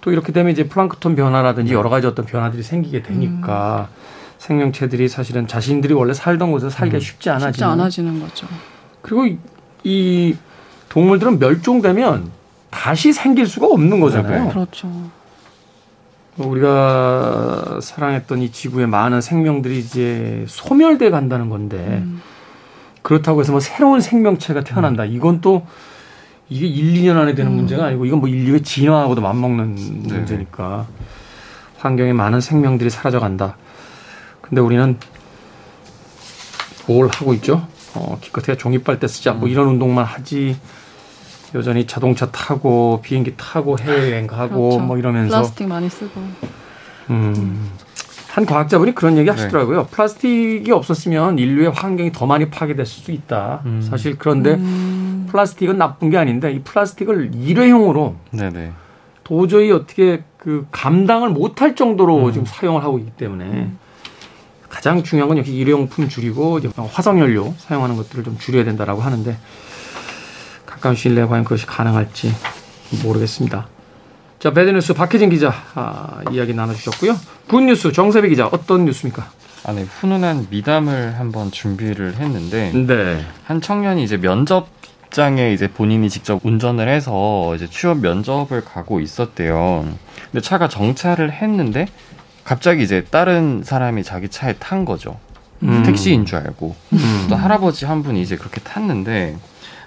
또 0.00 0.10
이렇게 0.10 0.32
되면 0.32 0.52
이제 0.52 0.68
플랑크톤 0.68 1.14
변화라든지 1.14 1.74
여러 1.74 1.88
가지 1.88 2.06
어떤 2.06 2.26
변화들이 2.26 2.62
생기게 2.62 3.02
되니까 3.02 3.88
음. 3.90 4.02
생명체들이 4.38 5.08
사실은 5.08 5.46
자신들이 5.46 5.94
원래 5.94 6.12
살던 6.12 6.50
곳에서 6.50 6.70
살기가 6.70 6.98
음. 6.98 7.00
쉽지 7.00 7.30
않아지는, 7.30 7.52
쉽지 7.52 7.64
않아지는 7.64 8.20
거죠. 8.20 8.48
그리고 9.00 9.38
이 9.84 10.36
동물들은 10.88 11.38
멸종되면 11.38 12.30
다시 12.70 13.12
생길 13.12 13.46
수가 13.46 13.66
없는 13.66 14.00
거잖아요. 14.00 14.44
네. 14.44 14.50
그렇죠. 14.50 14.90
우리가 16.38 17.80
사랑했던 17.82 18.40
이 18.42 18.50
지구의 18.50 18.86
많은 18.86 19.20
생명들이 19.20 19.78
이제 19.78 20.44
소멸돼 20.48 21.10
간다는 21.10 21.50
건데 21.50 22.02
음. 22.02 22.22
그렇다고 23.02 23.40
해서 23.40 23.52
뭐 23.52 23.60
새로운 23.60 24.00
생명체가 24.00 24.64
태어난다. 24.64 25.04
이건 25.04 25.40
또 25.40 25.66
이게 26.48 26.66
1, 26.66 27.02
2년 27.02 27.16
안에 27.16 27.34
되는 27.34 27.50
음. 27.52 27.56
문제가 27.56 27.86
아니고 27.86 28.06
이건 28.06 28.20
뭐 28.20 28.28
인류의 28.28 28.62
진화하고도 28.62 29.20
맞먹는 29.20 29.74
네. 29.74 30.14
문제니까 30.14 30.86
환경에 31.78 32.12
많은 32.12 32.40
생명들이 32.40 32.90
사라져 32.90 33.20
간다. 33.20 33.56
근데 34.40 34.60
우리는 34.60 34.96
뭘 36.86 37.08
하고 37.08 37.34
있죠? 37.34 37.66
어, 37.94 38.18
기껏해야 38.20 38.56
종이빨대 38.56 39.06
쓰자. 39.06 39.32
뭐 39.32 39.48
음. 39.48 39.50
이런 39.50 39.68
운동만 39.68 40.04
하지. 40.04 40.56
여전히 41.54 41.86
자동차 41.86 42.30
타고 42.30 43.00
비행기 43.02 43.34
타고 43.36 43.78
해외여행 43.78 44.26
가고 44.26 44.70
그렇죠. 44.70 44.84
뭐 44.84 44.98
이러면서 44.98 45.36
플라스틱 45.36 45.68
많이 45.68 45.88
쓰고. 45.88 46.20
음. 47.10 47.70
한 48.32 48.46
과학자분이 48.46 48.94
그런 48.94 49.18
얘기 49.18 49.28
하시더라고요. 49.28 49.82
네. 49.82 49.88
플라스틱이 49.90 50.70
없었으면 50.70 51.38
인류의 51.38 51.70
환경이 51.70 52.12
더 52.12 52.24
많이 52.24 52.48
파괴됐을 52.48 52.86
수 52.86 53.12
있다. 53.12 53.60
음. 53.66 53.82
사실 53.82 54.16
그런데 54.16 54.54
음. 54.54 55.26
플라스틱은 55.30 55.76
나쁜 55.76 56.08
게 56.08 56.16
아닌데 56.16 56.50
이 56.50 56.62
플라스틱을 56.62 57.32
일회용으로 57.34 58.16
네네. 58.30 58.72
도저히 59.22 59.70
어떻게 59.70 60.24
그 60.38 60.66
감당을 60.72 61.28
못할 61.28 61.76
정도로 61.76 62.26
음. 62.26 62.32
지금 62.32 62.46
사용을 62.46 62.82
하고 62.82 62.98
있기 62.98 63.10
때문에 63.12 63.44
음. 63.44 63.78
가장 64.70 65.02
중요한 65.02 65.28
건 65.28 65.36
역시 65.36 65.52
일회용품 65.52 66.08
줄이고 66.08 66.58
화석 66.90 67.18
연료 67.18 67.52
사용하는 67.58 67.96
것들을 67.96 68.24
좀 68.24 68.38
줄여야 68.38 68.64
된다라고 68.64 69.02
하는데 69.02 69.36
가까운 70.82 70.96
시일 70.96 71.14
내에 71.14 71.24
과연 71.26 71.44
그것이 71.44 71.64
가능할지 71.64 72.34
모르겠습니다. 73.04 73.68
자, 74.40 74.52
배드뉴스 74.52 74.94
박혜진 74.94 75.30
기자 75.30 75.54
아, 75.76 76.22
이야기 76.32 76.52
나눠주셨고요. 76.54 77.16
굿뉴스 77.48 77.92
정세배 77.92 78.28
기자 78.28 78.48
어떤 78.48 78.84
뉴스입니까? 78.84 79.30
아, 79.64 79.72
네. 79.72 79.82
훈훈한 79.84 80.48
미담을 80.50 81.20
한번 81.20 81.52
준비를 81.52 82.16
했는데 82.16 82.72
네. 82.72 83.24
한 83.44 83.60
청년이 83.60 84.02
이제 84.02 84.16
면접장에 84.16 85.52
이제 85.52 85.68
본인이 85.68 86.10
직접 86.10 86.44
운전을 86.44 86.88
해서 86.88 87.54
이제 87.54 87.68
취업 87.70 88.00
면접을 88.00 88.64
가고 88.64 88.98
있었대요. 88.98 89.86
근데 90.32 90.40
차가 90.42 90.68
정차를 90.68 91.30
했는데 91.30 91.86
갑자기 92.42 92.82
이제 92.82 93.04
다른 93.08 93.62
사람이 93.62 94.02
자기 94.02 94.28
차에 94.28 94.54
탄 94.54 94.84
거죠. 94.84 95.20
음. 95.62 95.84
택시인 95.84 96.26
줄 96.26 96.38
알고 96.38 96.74
음. 96.94 97.26
또 97.30 97.36
할아버지 97.36 97.86
한 97.86 98.02
분이 98.02 98.20
이제 98.20 98.36
그렇게 98.36 98.60
탔는데 98.60 99.36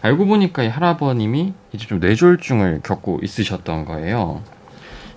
알고 0.06 0.28
보니까 0.28 0.62
이 0.62 0.68
할아버님이 0.68 1.54
이제 1.74 1.88
좀 1.88 2.00
뇌졸중을 2.00 2.82
겪고 2.84 3.22
있으셨던 3.24 3.86
거예요. 3.86 4.44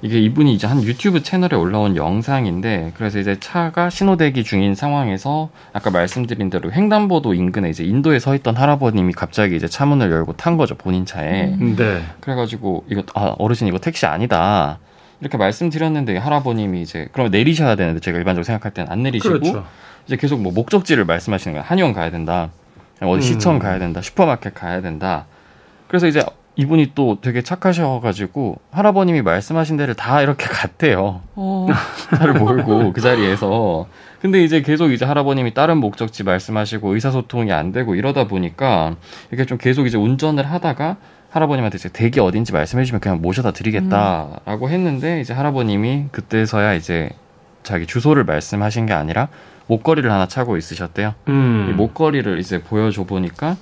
이게 0.01 0.19
이분이 0.21 0.55
이제 0.55 0.67
한 0.67 0.83
유튜브 0.83 1.23
채널에 1.23 1.57
올라온 1.57 1.95
영상인데 1.97 2.93
그래서 2.97 3.19
이제 3.19 3.37
차가 3.39 3.91
신호대기 3.91 4.45
중인 4.45 4.75
상황에서 4.75 5.51
아까 5.75 5.91
말씀드린 5.91 6.49
대로 6.49 6.73
횡단보도 6.73 7.35
인근에 7.35 7.69
이제 7.69 7.85
인도에 7.85 8.19
서 8.19 8.35
있던 8.37 8.57
할아버님이 8.57 9.13
갑자기 9.13 9.57
이제 9.57 9.67
차 9.67 9.85
문을 9.85 10.11
열고 10.11 10.35
탄 10.35 10.57
거죠 10.57 10.75
본인 10.75 11.05
차에. 11.05 11.55
음. 11.61 11.77
네. 11.77 12.01
그래가지고 12.21 12.85
이거 12.89 13.03
아 13.15 13.35
어르신 13.39 13.67
이거 13.67 13.79
택시 13.79 14.07
아니다. 14.07 14.79
이렇게 15.21 15.37
말씀드렸는데 15.37 16.17
할아버님이 16.17 16.81
이제 16.81 17.09
그러면 17.13 17.31
내리셔야 17.31 17.75
되는데 17.75 18.01
제가 18.01 18.17
일반적으로 18.17 18.45
생각할 18.45 18.73
때는 18.73 18.91
안 18.91 19.03
내리시고 19.03 19.41
그렇죠. 19.41 19.67
이제 20.07 20.17
계속 20.17 20.41
뭐 20.41 20.51
목적지를 20.53 21.05
말씀하시는 21.05 21.53
거예요. 21.53 21.65
한의원 21.69 21.93
가야 21.93 22.11
된다. 22.11 22.51
어디 23.01 23.19
음. 23.19 23.21
시청 23.21 23.59
가야 23.59 23.79
된다. 23.79 24.03
슈퍼마켓 24.03 24.55
가야 24.55 24.81
된다. 24.81 25.27
그래서 25.87 26.07
이제 26.07 26.23
이분이 26.57 26.93
또 26.97 27.19
되게 27.21 27.41
착하셔가지고 27.41 28.57
할아버님이 28.73 29.23
말씀하신 29.23 29.77
데를 29.77 29.95
다 29.95 30.21
이렇게 30.23 30.47
갔대요. 30.51 31.21
어. 31.37 31.69
차를 32.17 32.35
몰고 32.35 32.93
그 32.93 33.01
자리에서. 33.01 33.87
근데 34.21 34.43
이제 34.43 34.61
계속 34.63 34.91
이제 34.91 35.05
할아버님이 35.05 35.55
다른 35.55 35.79
목적지 35.79 36.25
말씀하시고 36.25 36.95
의사소통이 36.95 37.53
안 37.53 37.71
되고 37.71 37.95
이러다 37.95 38.27
보니까 38.27 38.97
이게 39.33 39.47
좀 39.47 39.57
계속 39.59 39.87
이제 39.87 39.97
운전을 39.97 40.51
하다가 40.51 40.97
할아버님한테 41.31 41.77
이제 41.77 41.89
댁이 41.91 42.19
어딘지 42.19 42.53
말씀해 42.53 42.85
주면 42.85 43.01
그냥 43.01 43.23
모셔다 43.23 43.53
드리겠다라고 43.53 44.67
음. 44.67 44.71
했는데 44.71 45.21
이제 45.21 45.33
할아버님이 45.35 46.07
그때서야 46.11 46.75
이제 46.75 47.11
자기 47.63 47.87
주소를 47.87 48.25
말씀하신 48.25 48.87
게 48.87 48.95
아니라 48.95 49.29
목걸이를 49.69 50.11
하나 50.11 50.27
차고 50.27 50.57
있으셨대요. 50.57 51.15
음. 51.29 51.69
이 51.71 51.73
목걸이를 51.75 52.41
이제 52.41 52.61
보여줘 52.61 53.05
보니까 53.05 53.57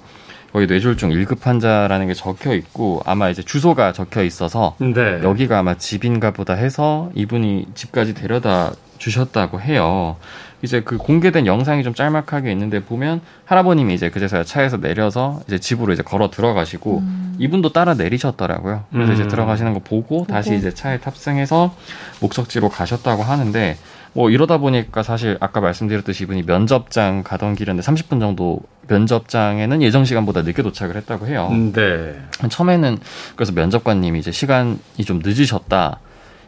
거기 0.52 0.66
뇌졸중 0.66 1.10
1급 1.10 1.42
환자라는 1.42 2.06
게 2.06 2.14
적혀 2.14 2.54
있고 2.54 3.02
아마 3.04 3.28
이제 3.28 3.42
주소가 3.42 3.92
적혀 3.92 4.22
있어서 4.22 4.74
네. 4.78 5.20
여기가 5.22 5.58
아마 5.58 5.76
집인가 5.76 6.30
보다 6.30 6.54
해서 6.54 7.10
이분이 7.14 7.66
집까지 7.74 8.14
데려다 8.14 8.72
주셨다고 8.96 9.60
해요. 9.60 10.16
이제 10.62 10.80
그 10.80 10.96
공개된 10.96 11.46
영상이 11.46 11.84
좀 11.84 11.92
짤막하게 11.92 12.50
있는데 12.52 12.82
보면 12.82 13.20
할아버님이 13.44 13.92
이제 13.94 14.08
그제서야 14.08 14.44
차에서 14.44 14.78
내려서 14.78 15.40
이제 15.46 15.58
집으로 15.58 15.92
이제 15.92 16.02
걸어 16.02 16.30
들어가시고 16.30 16.98
음. 17.00 17.36
이분도 17.38 17.72
따라 17.72 17.92
내리셨더라고요. 17.92 18.84
그래서 18.90 19.12
음. 19.12 19.14
이제 19.14 19.28
들어가시는 19.28 19.74
거 19.74 19.80
보고 19.80 20.26
다시 20.26 20.56
이제 20.56 20.72
차에 20.72 20.98
탑승해서 21.00 21.74
목적지로 22.20 22.70
가셨다고 22.70 23.22
하는데 23.22 23.76
뭐 24.16 24.30
이러다 24.30 24.56
보니까 24.56 25.02
사실 25.02 25.36
아까 25.40 25.60
말씀드렸듯이 25.60 26.24
이분이 26.24 26.44
면접장 26.44 27.22
가던 27.22 27.54
길인데 27.54 27.82
30분 27.82 28.18
정도 28.18 28.60
면접장에는 28.88 29.82
예정 29.82 30.06
시간보다 30.06 30.40
늦게 30.40 30.62
도착을 30.62 30.96
했다고 30.96 31.26
해요. 31.26 31.48
음, 31.50 31.70
네. 31.72 32.16
처음에는 32.48 32.96
그래서 33.36 33.52
면접관님이 33.52 34.18
이제 34.18 34.32
시간이 34.32 34.78
좀 35.04 35.20
늦으셨다 35.22 36.00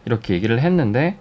이렇게 0.07 0.33
얘기를 0.33 0.59
했는데 0.61 1.19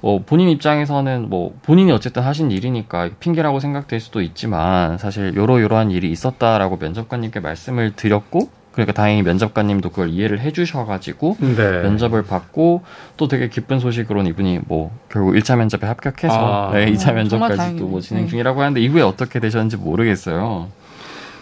뭐 0.00 0.22
본인 0.24 0.48
입장에서는 0.48 1.28
뭐 1.28 1.54
본인이 1.60 1.92
어쨌든 1.92 2.22
하신 2.22 2.50
일이니까 2.50 3.10
핑계라고 3.20 3.60
생각될 3.60 4.00
수도 4.00 4.22
있지만 4.22 4.96
사실 4.96 5.34
요러요러한 5.34 5.90
일이 5.90 6.10
있었다라고 6.10 6.78
면접관님께 6.78 7.40
말씀을 7.40 7.92
드렸고 7.96 8.48
그러니까 8.72 8.92
다행히 8.92 9.22
면접관님도 9.22 9.90
그걸 9.90 10.08
이해를 10.10 10.40
해주셔가지고 10.40 11.36
네. 11.40 11.82
면접을 11.82 12.22
받고 12.22 12.82
또 13.16 13.28
되게 13.28 13.48
기쁜 13.48 13.78
소식으로는 13.78 14.30
이분이 14.30 14.60
뭐 14.66 14.90
결국 15.10 15.32
1차 15.34 15.56
면접에 15.56 15.86
합격해서 15.86 16.70
아. 16.70 16.70
네, 16.72 16.90
2차 16.92 17.10
어, 17.10 17.12
면접까지도 17.12 17.86
뭐 17.86 18.00
진행 18.00 18.24
네. 18.24 18.30
중이라고 18.30 18.60
하는데 18.60 18.80
이후에 18.80 19.02
어떻게 19.02 19.40
되셨는지 19.40 19.76
모르겠어요. 19.76 20.68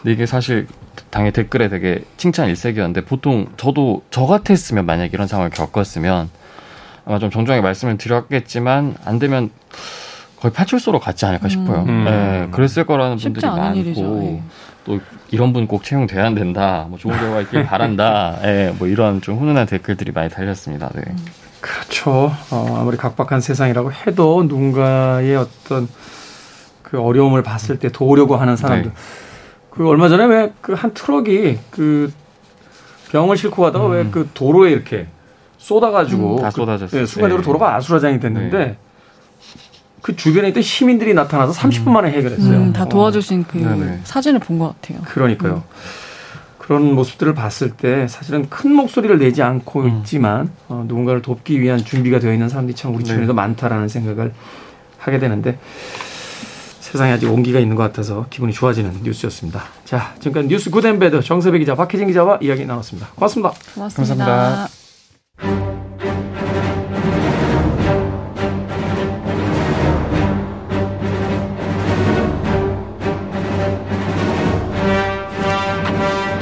근데 0.03 0.13
이게 0.13 0.27
사실 0.27 0.67
당의 1.11 1.33
댓글에 1.33 1.69
되게 1.69 2.03
칭찬 2.17 2.49
일색이었는데 2.49 3.05
보통 3.05 3.47
저도 3.57 4.03
저 4.11 4.27
같았으면 4.27 4.85
만약 4.85 5.13
이런 5.13 5.27
상황을 5.27 5.51
겪었으면 5.51 6.31
아마 7.05 7.19
좀 7.19 7.31
정중하게 7.31 7.63
말씀을 7.63 7.97
드렸겠지만 7.97 8.97
안 9.05 9.19
되면 9.19 9.51
거의 10.41 10.53
파출소로 10.53 11.01
갔지 11.01 11.27
않을까 11.27 11.49
싶어요. 11.49 11.83
음. 11.83 12.05
네, 12.05 12.49
그랬을 12.51 12.85
거라는 12.87 13.19
분들이 13.19 13.47
많고 13.47 13.79
일이죠. 13.79 14.23
예. 14.23 14.43
또 14.85 14.99
이런 15.31 15.53
분 15.53 15.67
꼭 15.67 15.85
채용돼야 15.85 16.33
된다. 16.35 16.87
뭐 16.89 16.99
좋은 16.99 17.17
결과 17.19 17.41
있길 17.43 17.65
바란다. 17.65 18.39
예, 18.45 18.75
뭐 18.79 18.89
이런 18.89 19.21
좀 19.21 19.39
훈훈한 19.39 19.67
댓글들이 19.67 20.13
많이 20.13 20.29
달렸습니다. 20.31 20.91
네. 20.95 21.03
그렇죠. 21.61 22.33
어, 22.51 22.77
아무리 22.81 22.97
각박한 22.97 23.41
세상이라고 23.41 23.93
해도 23.93 24.43
누군가의 24.45 25.37
어떤 25.37 25.89
그 26.83 27.01
어려움을 27.01 27.43
봤을 27.43 27.79
때 27.79 27.91
도우려고 27.91 28.37
하는 28.37 28.57
사람들. 28.57 28.91
네. 28.91 28.97
그 29.71 29.87
얼마 29.89 30.09
전에 30.09 30.25
왜 30.25 30.53
그 30.63 30.75
한 30.75 30.93
트럭이 30.95 31.59
그 31.71 32.13
병을 33.13 33.37
싣고 33.37 33.63
가다가 33.63 33.87
음. 33.87 33.93
왜그 33.93 34.31
도로에 34.35 34.71
이렇게 34.71 35.07
쏟아가지고 35.59 36.37
음, 36.37 36.43
다 36.43 36.51
쏟아졌어요. 36.51 36.91
그, 36.91 36.97
네, 36.97 37.07
순간적으로 37.07 37.43
네. 37.43 37.47
도로가 37.47 37.75
아수라장이 37.77 38.19
됐는데 38.19 38.59
네. 38.59 38.77
그 40.03 40.17
주변에 40.17 40.49
있던 40.49 40.63
시민들이 40.63 41.15
나타나서 41.15 41.53
30분 41.53 41.91
만에 41.91 42.11
해결했어요. 42.11 42.57
음, 42.59 42.73
다 42.73 42.85
도와주신 42.87 43.45
그 43.45 43.63
어. 43.65 44.01
사진을 44.05 44.41
본 44.41 44.59
것 44.59 44.69
같아요. 44.81 45.03
그러니까요. 45.05 45.55
음. 45.55 45.63
그런 46.59 46.95
모습들을 46.95 47.35
봤을 47.35 47.71
때 47.71 48.07
사실은 48.09 48.49
큰 48.49 48.73
목소리를 48.75 49.19
내지 49.19 49.43
않고 49.43 49.81
음. 49.83 49.89
있지만 49.89 50.51
어, 50.69 50.85
누군가를 50.87 51.21
돕기 51.23 51.61
위한 51.61 51.79
준비가 51.85 52.19
되어 52.21 52.33
있는 52.33 52.49
사람들이 52.49 52.77
참 52.77 52.95
우리 52.95 53.03
주변에도 53.05 53.33
네. 53.33 53.37
많다라는 53.37 53.89
생각을 53.89 54.33
하게 54.99 55.19
되는데 55.19 55.59
세상에 56.81 57.13
아직 57.13 57.31
온기가 57.31 57.59
있는 57.61 57.77
것 57.77 57.83
같아서 57.85 58.27
기분이 58.31 58.53
좋아지는 58.53 59.01
뉴스였습니다. 59.03 59.63
자, 59.85 60.15
지금까지 60.19 60.49
뉴스 60.49 60.71
good 60.71 60.92
and 60.92 61.07
bad 61.07 61.23
정세배 61.23 61.59
기자, 61.61 61.75
박혜진 61.75 62.07
기자와 62.09 62.39
이야기 62.41 62.65
나눴습니다. 62.67 63.09
고맙습니다. 63.15 63.53
고맙습니다. 63.75 64.25
감사합니다. 64.25 64.80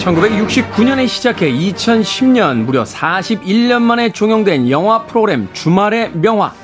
1969년에 0.09 1.07
시작해 1.07 1.50
2010년 1.53 2.65
무려 2.65 2.83
41년 2.85 3.83
만에 3.83 4.11
종영된 4.11 4.71
영화 4.71 5.03
프로그램 5.05 5.49
주말의 5.53 6.12
명화. 6.15 6.55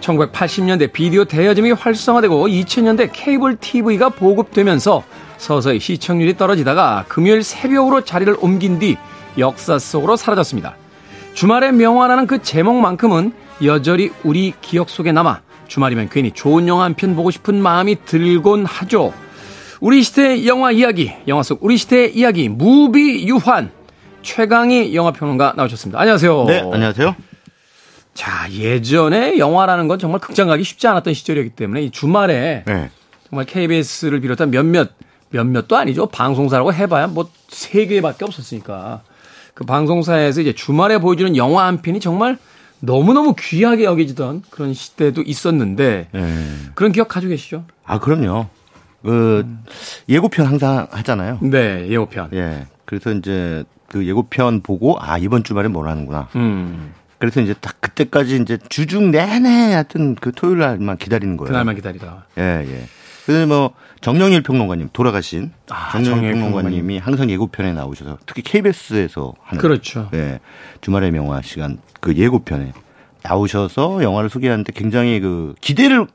1980년대 0.00 0.92
비디오 0.92 1.24
대여점이 1.24 1.72
활성화되고 1.72 2.46
2000년대 2.46 3.10
케이블 3.12 3.56
TV가 3.56 4.10
보급되면서 4.10 5.02
서서히 5.38 5.80
시청률이 5.80 6.36
떨어지다가 6.36 7.06
금요일 7.08 7.42
새벽으로 7.42 8.02
자리를 8.02 8.36
옮긴 8.40 8.78
뒤 8.78 8.96
역사 9.38 9.78
속으로 9.78 10.16
사라졌습니다. 10.16 10.76
주말의 11.32 11.72
명화라는 11.72 12.26
그 12.26 12.42
제목만큼은 12.42 13.32
여전히 13.64 14.10
우리 14.24 14.52
기억 14.60 14.90
속에 14.90 15.12
남아 15.12 15.40
주말이면 15.68 16.10
괜히 16.10 16.32
좋은 16.32 16.68
영화 16.68 16.84
한 16.84 16.94
편 16.94 17.16
보고 17.16 17.30
싶은 17.30 17.62
마음이 17.62 17.96
들곤 18.04 18.66
하죠. 18.66 19.12
우리 19.80 20.02
시대의 20.02 20.46
영화 20.46 20.70
이야기, 20.72 21.12
영화 21.28 21.42
속 21.42 21.62
우리 21.62 21.76
시대의 21.76 22.16
이야기, 22.16 22.48
무비 22.48 23.26
유환. 23.28 23.70
최강희 24.22 24.94
영화평론가 24.94 25.54
나오셨습니다. 25.56 25.98
안녕하세요. 26.00 26.44
네, 26.44 26.58
안녕하세요. 26.60 27.14
자, 28.14 28.50
예전에 28.50 29.38
영화라는 29.38 29.86
건 29.86 29.98
정말 30.00 30.20
극장 30.20 30.48
가기 30.48 30.64
쉽지 30.64 30.88
않았던 30.88 31.14
시절이었기 31.14 31.50
때문에 31.50 31.82
이 31.82 31.90
주말에 31.90 32.64
네. 32.66 32.90
정말 33.30 33.46
KBS를 33.46 34.20
비롯한 34.20 34.50
몇몇, 34.50 34.90
몇몇도 35.30 35.76
아니죠. 35.76 36.06
방송사라고 36.06 36.72
해봐야 36.74 37.06
뭐 37.06 37.30
세 37.48 37.86
개밖에 37.86 38.24
없었으니까. 38.24 39.02
그 39.54 39.64
방송사에서 39.64 40.40
이제 40.42 40.52
주말에 40.52 40.98
보여주는 40.98 41.34
영화 41.36 41.66
한 41.66 41.80
편이 41.80 41.98
정말 42.00 42.36
너무너무 42.80 43.34
귀하게 43.38 43.84
여겨지던 43.84 44.42
그런 44.50 44.74
시대도 44.74 45.22
있었는데 45.22 46.08
네. 46.12 46.44
그런 46.74 46.92
기억 46.92 47.08
가지고 47.08 47.30
계시죠? 47.30 47.64
아, 47.84 47.98
그럼요. 47.98 48.48
그 49.02 49.46
예고편 50.08 50.46
항상 50.46 50.86
하잖아요. 50.90 51.38
네, 51.42 51.88
예고편. 51.88 52.30
예. 52.34 52.66
그래서 52.84 53.12
이제 53.12 53.64
그 53.88 54.06
예고편 54.06 54.62
보고 54.62 54.96
아 55.00 55.18
이번 55.18 55.44
주말에 55.44 55.68
뭘 55.68 55.88
하는구나. 55.88 56.28
음. 56.36 56.94
그래서 57.18 57.40
이제 57.40 57.54
딱 57.60 57.80
그때까지 57.80 58.36
이제 58.36 58.58
주중 58.68 59.10
내내 59.10 59.72
하여튼 59.72 60.14
그 60.14 60.32
토요일 60.32 60.58
날만 60.58 60.98
기다리는 60.98 61.36
거예요. 61.36 61.48
그날만 61.48 61.74
기다리다. 61.74 62.26
예, 62.38 62.64
예. 62.66 62.84
그래서 63.26 63.46
뭐 63.46 63.74
정영일 64.00 64.42
평론가님 64.42 64.90
돌아가신 64.92 65.52
아, 65.68 65.90
정영일 65.90 66.32
평론가님이 66.34 66.98
항상 66.98 67.28
예고편에 67.28 67.72
나오셔서 67.72 68.18
특히 68.24 68.42
KBS에서 68.42 69.34
하는 69.42 69.60
그렇죠. 69.60 70.08
예. 70.14 70.40
주말의 70.80 71.10
명화 71.10 71.42
시간 71.42 71.78
그 72.00 72.14
예고편에 72.14 72.72
나오셔서 73.22 74.02
영화를 74.02 74.30
소개하는데 74.30 74.72
굉장히 74.72 75.20
그 75.20 75.54
기대를 75.60 76.06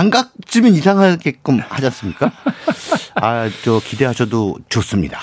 안각쯤은 0.00 0.72
이상하게끔 0.74 1.60
하지 1.68 1.86
않습니까? 1.86 2.32
아, 3.16 3.50
저 3.62 3.80
기대하셔도 3.84 4.56
좋습니다. 4.70 5.18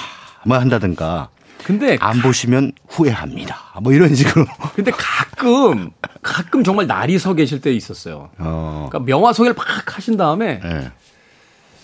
뭐 0.45 0.57
한다든가. 0.59 1.29
근데 1.63 1.97
안 1.99 2.17
가... 2.17 2.21
보시면 2.27 2.73
후회합니다. 2.87 3.57
뭐 3.81 3.91
이런 3.91 4.13
식으로. 4.13 4.45
근데 4.75 4.91
가끔 4.91 5.89
가끔 6.21 6.63
정말 6.63 6.85
날이 6.85 7.17
서 7.17 7.33
계실 7.33 7.59
때 7.59 7.73
있었어요. 7.73 8.29
어. 8.37 8.87
그러니까 8.89 8.99
명화 9.11 9.33
소개를 9.33 9.55
팍 9.55 9.97
하신 9.97 10.15
다음에 10.15 10.59
네. 10.59 10.91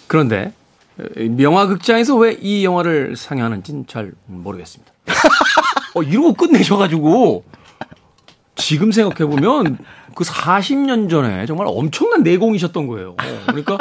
그런데 0.07 0.53
영화 1.41 1.65
극장에서 1.65 2.15
왜 2.15 2.37
이 2.39 2.63
영화를 2.63 3.15
상영하는지는 3.17 3.87
잘 3.87 4.11
모르겠습니다. 4.27 4.93
어, 5.95 6.03
이러고 6.03 6.33
끝내셔가지고 6.33 7.43
지금 8.55 8.91
생각해보면 8.91 9.77
그 10.15 10.23
40년 10.23 11.09
전에 11.09 11.45
정말 11.45 11.67
엄청난 11.69 12.23
내공이셨던 12.23 12.87
거예요. 12.87 13.15
그러니까 13.45 13.77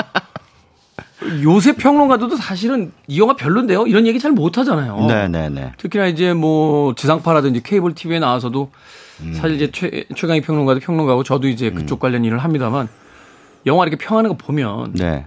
요새 1.42 1.74
평론가들도 1.74 2.36
사실은 2.36 2.92
이 3.06 3.20
영화 3.20 3.36
별론데요. 3.36 3.86
이런 3.86 4.06
얘기 4.06 4.18
잘 4.18 4.32
못하잖아요. 4.32 5.06
네네네. 5.06 5.48
네, 5.48 5.60
네. 5.60 5.72
특히나 5.76 6.06
이제 6.06 6.32
뭐 6.32 6.94
지상파라든지 6.94 7.62
케이블 7.62 7.94
TV에 7.94 8.18
나와서도 8.18 8.70
음. 9.20 9.34
사실 9.34 9.56
이제 9.56 9.70
최, 9.70 10.04
최강희 10.16 10.40
평론가도 10.40 10.80
평론가고 10.80 11.22
저도 11.22 11.48
이제 11.48 11.70
그쪽 11.70 11.98
음. 11.98 12.00
관련 12.00 12.24
일을 12.24 12.38
합니다만 12.38 12.88
영화 13.66 13.84
이렇게 13.84 14.02
평하는 14.04 14.30
거 14.30 14.36
보면 14.36 14.94
네. 14.94 15.26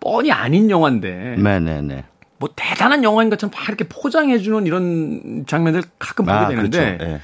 뻔히 0.00 0.30
아닌 0.30 0.70
영화인데. 0.70 1.36
네네네. 1.38 1.82
네, 1.82 2.04
뭐 2.38 2.50
대단한 2.54 3.02
영화인 3.04 3.30
것처럼 3.30 3.52
막 3.54 3.68
이렇게 3.68 3.84
포장해주는 3.88 4.66
이런 4.66 5.44
장면들 5.46 5.82
가끔 5.98 6.24
보게 6.24 6.36
아, 6.36 6.48
되는데 6.48 6.96
그렇죠. 6.96 7.04
네. 7.04 7.20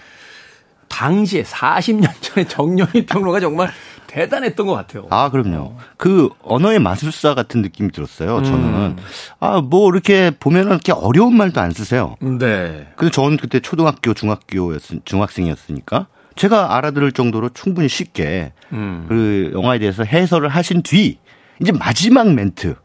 당시에 0.89 1.43
40년 1.43 2.11
전에 2.21 2.47
정영희 2.47 3.07
평론가 3.07 3.41
정말 3.41 3.71
대단했던 4.07 4.67
것 4.67 4.73
같아요. 4.73 5.07
아, 5.11 5.31
그럼요. 5.31 5.77
그 5.97 6.31
언어의 6.43 6.79
마술사 6.79 7.35
같은 7.35 7.63
느낌이 7.63 7.93
들었어요. 7.93 8.43
저는. 8.43 8.59
음. 8.59 8.97
아, 9.39 9.61
뭐 9.61 9.91
이렇게 9.91 10.31
보면은 10.31 10.71
이렇게 10.71 10.93
어려운 10.93 11.37
말도 11.37 11.61
안 11.61 11.71
쓰세요. 11.71 12.17
네. 12.21 12.89
근데 12.97 13.11
저는 13.13 13.37
그때 13.37 13.61
초등학교, 13.61 14.15
중학교였, 14.15 14.83
중학생이었으니까 15.05 16.07
제가 16.37 16.77
알아들을 16.77 17.13
정도로 17.13 17.51
충분히 17.51 17.89
쉽게 17.89 18.53
음. 18.73 19.07
그 19.09 19.51
영화에 19.53 19.79
대해서 19.79 20.05
해설을 20.05 20.49
하신 20.49 20.83
뒤 20.83 21.19
이제 21.61 21.73
마지막 21.73 22.33
멘트. 22.33 22.77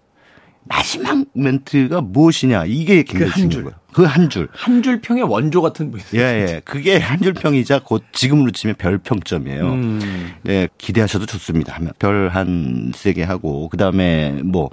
마지막 0.66 1.26
멘트가 1.34 2.02
무엇이냐 2.02 2.66
이게 2.66 3.04
굉장히 3.04 3.32
그 3.32 3.40
한 3.42 3.50
줄. 3.50 3.66
그 3.94 4.04
한 4.06 4.30
줄. 4.30 4.48
한 4.54 4.82
줄 4.82 5.02
평의 5.02 5.24
원조 5.24 5.62
같은 5.62 5.92
분이세요. 5.92 6.22
예, 6.22 6.26
예. 6.56 6.62
그게 6.66 6.98
한 6.98 7.20
줄 7.22 7.34
평이자 7.34 7.82
곧 7.84 8.04
지금으로 8.12 8.52
치면 8.52 8.76
별 8.78 8.98
평점이에요. 8.98 9.66
음. 9.72 10.32
네, 10.44 10.68
기대하셔도 10.78 11.26
좋습니다. 11.26 11.78
별 12.00 12.30
한 12.34 12.92
세 12.96 13.14
개 13.14 13.24
하고 13.24 13.70
그다음에 13.70 14.32
뭐뭐 14.44 14.70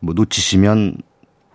뭐 0.00 0.14
놓치시면 0.14 0.98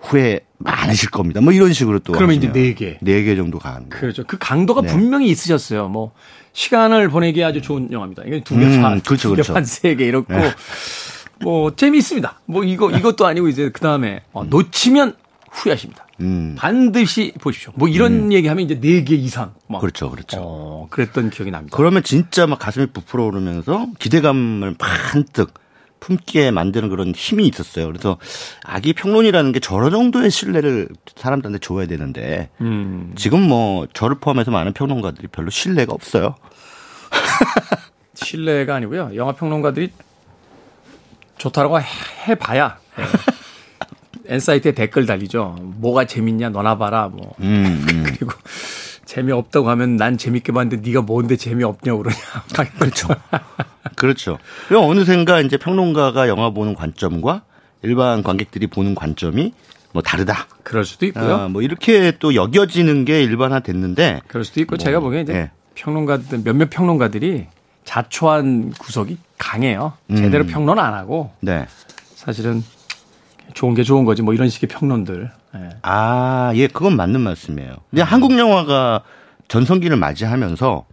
후회 0.01 0.41
많으실 0.57 1.09
겁니다. 1.11 1.39
뭐 1.39 1.53
이런 1.53 1.71
식으로 1.71 1.99
또 1.99 2.11
그러면 2.13 2.35
이제 2.35 2.51
네 2.51 2.73
개. 2.73 2.97
네 3.01 3.23
개 3.23 3.35
정도 3.37 3.59
가는 3.59 3.89
거. 3.89 3.97
그렇죠. 3.97 4.23
그 4.25 4.37
강도가 4.37 4.81
네. 4.81 4.87
분명히 4.89 5.29
있으셨어요. 5.29 5.87
뭐 5.87 6.11
시간을 6.51 7.09
보내기 7.09 7.41
아주 7.43 7.61
좋은 7.61 7.91
영화입니다. 7.91 8.23
이게 8.25 8.41
두 8.43 8.55
개, 8.57 8.65
음, 8.65 8.81
반, 8.81 8.99
그렇죠, 9.01 9.29
그렇죠. 9.29 9.53
한세 9.55 9.95
개 9.95 10.05
이렇고 10.05 10.33
네. 10.33 10.51
뭐 11.43 11.75
재미있습니다. 11.75 12.41
뭐 12.45 12.63
이거 12.63 12.89
이것도 12.91 13.25
아니고 13.25 13.47
이제 13.47 13.69
그 13.71 13.81
다음에 13.81 14.21
어, 14.33 14.43
놓치면 14.43 15.15
후회하십니다. 15.51 16.05
음. 16.21 16.55
반드시 16.57 17.33
보십시오. 17.41 17.71
뭐 17.75 17.87
이런 17.87 18.13
음. 18.13 18.33
얘기하면 18.33 18.65
이제 18.65 18.79
네 18.79 19.03
개 19.03 19.15
이상. 19.15 19.53
막. 19.67 19.79
그렇죠, 19.81 20.09
그렇죠. 20.09 20.37
어, 20.41 20.87
그랬던 20.89 21.29
기억이 21.29 21.51
납니다. 21.51 21.75
그러면 21.75 22.03
진짜 22.03 22.47
막 22.47 22.59
가슴이 22.59 22.87
부풀어 22.87 23.25
오르면서 23.25 23.87
기대감을 23.99 24.75
반뜩 24.77 25.53
품게 25.99 26.51
만드는 26.51 26.89
그런 26.89 27.13
힘이 27.15 27.47
있었어요. 27.47 27.87
그래서 27.87 28.17
아기 28.63 28.91
평론이라는 28.93 29.51
게 29.53 29.59
저런 29.61 29.91
정도의 29.91 30.31
신뢰를 30.31 30.89
사람들한테 31.15 31.59
줘야 31.59 31.87
되는데 31.87 32.49
음. 32.61 33.13
지금 33.15 33.41
뭐 33.41 33.87
저를 33.93 34.17
포함해서 34.19 34.51
많은 34.51 34.73
평론가들이 34.73 35.27
별로 35.29 35.49
신뢰가 35.49 35.93
없어요. 35.93 36.35
신뢰가 38.15 38.75
아니고요. 38.75 39.11
영화 39.15 39.33
평론가들이 39.33 39.91
좋다라고 41.37 41.79
해봐야 42.27 42.77
네. 42.97 43.03
엔사이트에 44.25 44.71
댓글 44.71 45.05
달리죠. 45.05 45.57
뭐가 45.59 46.05
재밌냐 46.05 46.49
너나 46.49 46.77
봐라 46.77 47.09
뭐 47.09 47.33
음, 47.41 47.85
음. 47.91 48.03
그리고 48.07 48.31
재미없다고 49.05 49.69
하면 49.69 49.97
난 49.97 50.17
재밌게 50.17 50.51
봤는데 50.53 50.87
네가 50.87 51.01
뭔데 51.01 51.35
재미없냐고 51.35 52.03
그러냐. 52.03 52.17
그렇죠. 52.79 53.09
그렇죠. 53.95 54.39
그럼 54.67 54.85
어느샌가 54.89 55.41
이제 55.41 55.57
평론가가 55.57 56.27
영화 56.29 56.49
보는 56.49 56.73
관점과 56.73 57.43
일반 57.83 58.23
관객들이 58.23 58.67
보는 58.67 58.95
관점이 58.95 59.53
뭐 59.91 60.01
다르다. 60.01 60.47
그럴 60.63 60.85
수도 60.85 61.05
있고요. 61.05 61.35
아, 61.35 61.47
뭐 61.47 61.61
이렇게 61.61 62.13
또 62.19 62.33
여겨지는 62.33 63.05
게 63.05 63.21
일반화 63.23 63.59
됐는데. 63.59 64.21
그럴 64.27 64.43
수도 64.43 64.61
있고 64.61 64.77
뭐, 64.77 64.83
제가 64.83 64.99
보기엔 64.99 65.23
이제 65.23 65.33
네. 65.33 65.51
평론가들 65.75 66.41
몇몇 66.43 66.69
평론가들이 66.69 67.47
자초한 67.85 68.71
구석이 68.71 69.17
강해요. 69.37 69.93
제대로 70.15 70.43
음. 70.45 70.47
평론 70.47 70.79
안 70.79 70.93
하고. 70.93 71.31
네. 71.41 71.65
사실은 72.15 72.63
좋은 73.53 73.73
게 73.75 73.83
좋은 73.83 74.05
거지 74.05 74.21
뭐 74.21 74.33
이런 74.33 74.49
식의 74.49 74.69
평론들. 74.69 75.29
네. 75.53 75.69
아, 75.83 76.51
예, 76.55 76.67
그건 76.67 76.95
맞는 76.95 77.21
말씀이에요. 77.21 77.75
근데 77.89 78.01
음. 78.01 78.05
한국 78.05 78.37
영화가 78.37 79.01
전성기를 79.47 79.97
맞이하면서 79.97 80.85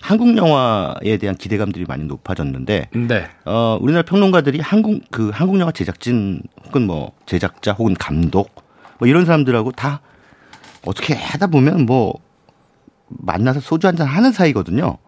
한국 0.00 0.36
영화에 0.36 1.16
대한 1.16 1.34
기대감들이 1.36 1.86
많이 1.88 2.04
높아졌는데, 2.04 2.90
네. 2.92 3.28
어, 3.46 3.78
우리나라 3.80 4.04
평론가들이 4.04 4.60
한국 4.60 5.02
그 5.10 5.30
한국 5.32 5.58
영화 5.58 5.72
제작진 5.72 6.42
혹은 6.66 6.86
뭐 6.86 7.12
제작자 7.24 7.72
혹은 7.72 7.94
감독 7.94 8.54
뭐 8.98 9.08
이런 9.08 9.24
사람들하고 9.24 9.72
다 9.72 10.00
어떻게 10.84 11.14
하다 11.14 11.48
보면 11.48 11.86
뭐 11.86 12.14
만나서 13.08 13.60
소주 13.60 13.86
한 13.88 13.96
잔 13.96 14.06
하는 14.06 14.30
사이거든요. 14.32 14.98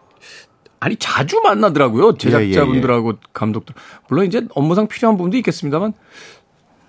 아니 0.80 0.96
자주 0.96 1.40
만나더라고요 1.40 2.16
제작자분들하고 2.18 3.08
예, 3.08 3.12
예, 3.12 3.16
예. 3.16 3.28
감독들 3.32 3.74
물론 4.08 4.26
이제 4.26 4.46
업무상 4.54 4.86
필요한 4.86 5.16
부분도 5.16 5.36
있겠습니다만 5.38 5.92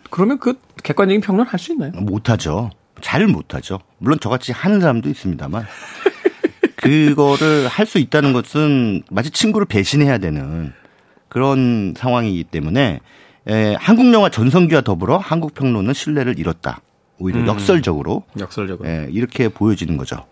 그러면 0.09 0.39
그 0.39 0.59
객관적인 0.83 1.21
평론 1.21 1.45
할 1.47 1.59
수 1.59 1.71
있나요? 1.73 1.91
못하죠. 1.93 2.71
잘 3.01 3.27
못하죠. 3.27 3.79
물론 3.99 4.19
저같이 4.19 4.51
하는 4.51 4.79
사람도 4.81 5.09
있습니다만 5.09 5.65
그거를 6.77 7.67
할 7.67 7.85
수 7.85 7.97
있다는 7.99 8.33
것은 8.33 9.03
마치 9.11 9.29
친구를 9.31 9.65
배신해야 9.65 10.17
되는 10.17 10.73
그런 11.27 11.93
상황이기 11.97 12.45
때문에 12.45 12.99
에, 13.47 13.75
한국 13.79 14.11
영화 14.13 14.29
전성기와 14.29 14.81
더불어 14.81 15.17
한국 15.17 15.53
평론은 15.53 15.93
신뢰를 15.93 16.37
잃었다. 16.39 16.81
오히려 17.17 17.39
음, 17.41 17.47
역설적으로 17.47 18.23
역설적으로 18.39 18.87
에, 18.89 19.07
이렇게 19.11 19.49
보여지는 19.49 19.97
거죠. 19.97 20.25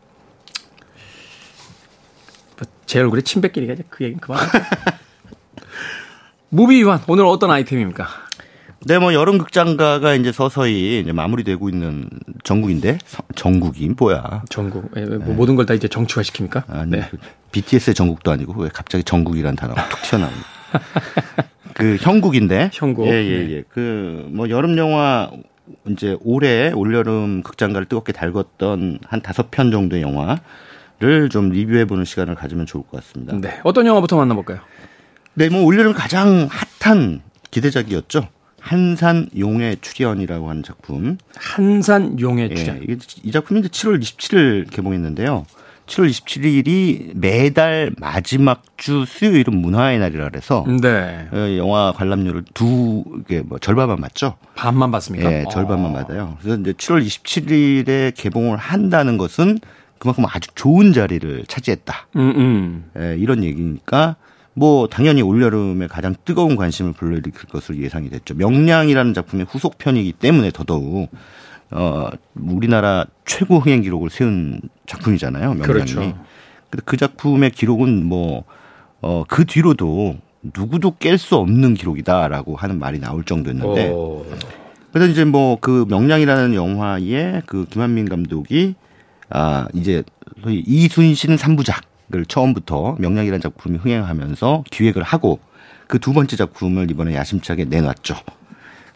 뭐제 2.57 2.99
얼굴에 2.99 3.21
침 3.21 3.41
뱉기니까 3.41 3.75
그 3.89 4.03
얘기는 4.03 4.19
그만. 4.19 4.39
무비 6.49 6.79
위반 6.79 6.99
오늘 7.07 7.25
어떤 7.25 7.51
아이템입니까? 7.51 8.07
네, 8.85 8.99
뭐 8.99 9.13
여름 9.13 9.37
극장가가 9.37 10.13
이제 10.15 10.31
서서히 10.31 11.01
이제 11.01 11.11
마무리되고 11.11 11.67
있는 11.67 12.09
전국인데 12.43 12.99
전국이 13.35 13.89
뭐야? 13.97 14.43
전국 14.49 14.91
예, 14.95 15.01
뭐 15.01 15.17
네. 15.17 15.33
모든 15.33 15.55
걸 15.55 15.65
다 15.65 15.73
이제 15.73 15.87
정치화 15.89 16.21
시킵니까? 16.21 16.63
아니, 16.69 16.91
네. 16.91 17.09
BTS의 17.51 17.95
전국도 17.95 18.31
아니고 18.31 18.53
왜 18.61 18.69
갑자기 18.73 19.03
전국이라는 19.03 19.55
단어가 19.57 19.89
툭 19.89 20.01
튀어나오는? 20.03 20.37
그 21.73 21.97
형국인데. 21.99 22.69
형국. 22.73 23.07
예, 23.07 23.11
예, 23.11 23.49
예. 23.51 23.63
그뭐 23.69 24.49
여름 24.49 24.77
영화 24.77 25.29
이제 25.89 26.15
올해 26.21 26.71
올여름 26.71 27.43
극장가를 27.43 27.87
뜨겁게 27.89 28.13
달궜던 28.13 28.99
한 29.05 29.21
다섯 29.21 29.51
편 29.51 29.69
정도의 29.71 30.01
영화 30.01 30.39
를좀 30.99 31.49
리뷰해보는 31.49 32.05
시간을 32.05 32.35
가지면 32.35 32.65
좋을 32.65 32.83
것 32.83 32.99
같습니다. 33.01 33.37
네. 33.39 33.59
어떤 33.63 33.85
영화부터 33.85 34.17
만나볼까요? 34.17 34.59
네, 35.35 35.49
뭐 35.49 35.63
올여름 35.63 35.93
가장 35.93 36.49
핫한 36.79 37.21
기대작이었죠. 37.51 38.27
한산 38.59 39.29
용의 39.37 39.77
출연이라고 39.81 40.49
하는 40.49 40.63
작품. 40.63 41.17
한산 41.35 42.19
용의 42.19 42.55
출연. 42.55 42.81
예, 42.89 42.97
이 43.23 43.31
작품이 43.31 43.59
이제 43.61 43.69
7월 43.69 44.01
27일 44.01 44.69
개봉했는데요. 44.71 45.45
7월 45.85 46.09
27일이 46.09 47.11
매달 47.15 47.91
마지막 47.97 48.63
주 48.75 49.05
수요일은 49.05 49.55
문화의 49.55 49.99
날이라 49.99 50.29
그래서 50.29 50.65
네. 50.81 51.27
어, 51.31 51.57
영화 51.57 51.93
관람료를 51.95 52.43
두개뭐 52.53 53.59
절반만 53.61 54.01
받죠. 54.01 54.35
반만 54.55 54.91
받습니까? 54.91 55.31
예, 55.31 55.45
절반만 55.49 55.91
어. 55.91 55.93
받아요. 55.93 56.37
그래서 56.41 56.59
이제 56.59 56.73
7월 56.73 57.05
27일에 57.05 58.13
개봉을 58.15 58.57
한다는 58.57 59.17
것은 59.17 59.59
그만큼 59.99 60.25
아주 60.27 60.49
좋은 60.55 60.93
자리를 60.93 61.45
차지했다. 61.47 62.07
음, 62.15 62.33
음. 62.35 62.91
예, 62.99 63.17
이런 63.17 63.43
얘기니까 63.43 64.15
뭐 64.53 64.87
당연히 64.87 65.21
올여름에 65.21 65.87
가장 65.87 66.15
뜨거운 66.25 66.55
관심을 66.55 66.93
불러일으킬 66.93 67.47
것으로 67.49 67.77
예상이 67.77 68.09
됐죠. 68.09 68.33
명량이라는 68.35 69.13
작품의 69.13 69.45
후속편이기 69.49 70.13
때문에 70.13 70.51
더더욱 70.51 71.09
어 71.71 72.09
우리나라 72.35 73.05
최고 73.25 73.59
흥행 73.59 73.81
기록을 73.81 74.09
세운 74.09 74.61
작품이잖아요. 74.85 75.53
명량이. 75.53 75.65
그렇죠. 75.67 76.17
그 76.85 76.97
작품의 76.97 77.51
기록은 77.51 78.05
뭐어그 78.05 79.45
뒤로도 79.45 80.17
누구도 80.55 80.95
깰 80.99 81.17
수 81.17 81.35
없는 81.35 81.73
기록이다라고 81.75 82.55
하는 82.55 82.79
말이 82.79 82.99
나올 82.99 83.23
정도였는데 83.23 83.89
오. 83.89 84.25
그래서 84.91 85.11
이제 85.11 85.25
뭐 85.25 85.57
그 85.61 85.85
명량이라는 85.87 86.55
영화에 86.55 87.41
그 87.45 87.65
김한민 87.69 88.09
감독이 88.09 88.75
아 89.29 89.67
이제 89.73 90.03
소위 90.43 90.63
이순신 90.65 91.35
3부작 91.35 91.81
을 92.13 92.25
처음부터 92.25 92.95
명량이라는 92.99 93.41
작품이 93.41 93.77
흥행하면서 93.79 94.63
기획을 94.71 95.03
하고 95.03 95.39
그 95.87 95.99
두 95.99 96.13
번째 96.13 96.37
작품을 96.37 96.89
이번에 96.89 97.13
야심차게 97.15 97.65
내놨죠. 97.65 98.15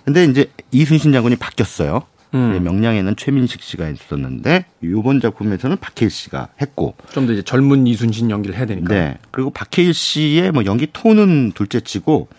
근데 0.05 0.23
이제 0.23 0.49
이순신 0.71 1.11
장군이 1.11 1.35
바뀌었어요. 1.35 2.03
음. 2.33 2.63
명량에는 2.63 3.17
최민식 3.17 3.61
씨가 3.63 3.89
있었는데 3.89 4.63
이번 4.81 5.19
작품에서는 5.19 5.75
박해일 5.81 6.09
씨가 6.09 6.47
했고 6.61 6.95
좀 7.11 7.27
더 7.27 7.33
이제 7.33 7.41
젊은 7.41 7.85
이순신 7.85 8.29
연기를 8.29 8.55
해야 8.55 8.65
되니까. 8.65 8.93
네. 8.93 9.17
그리고 9.31 9.49
박해일 9.49 9.93
씨의 9.93 10.51
뭐 10.53 10.63
연기 10.63 10.87
톤은 10.91 11.51
둘째치고 11.51 12.29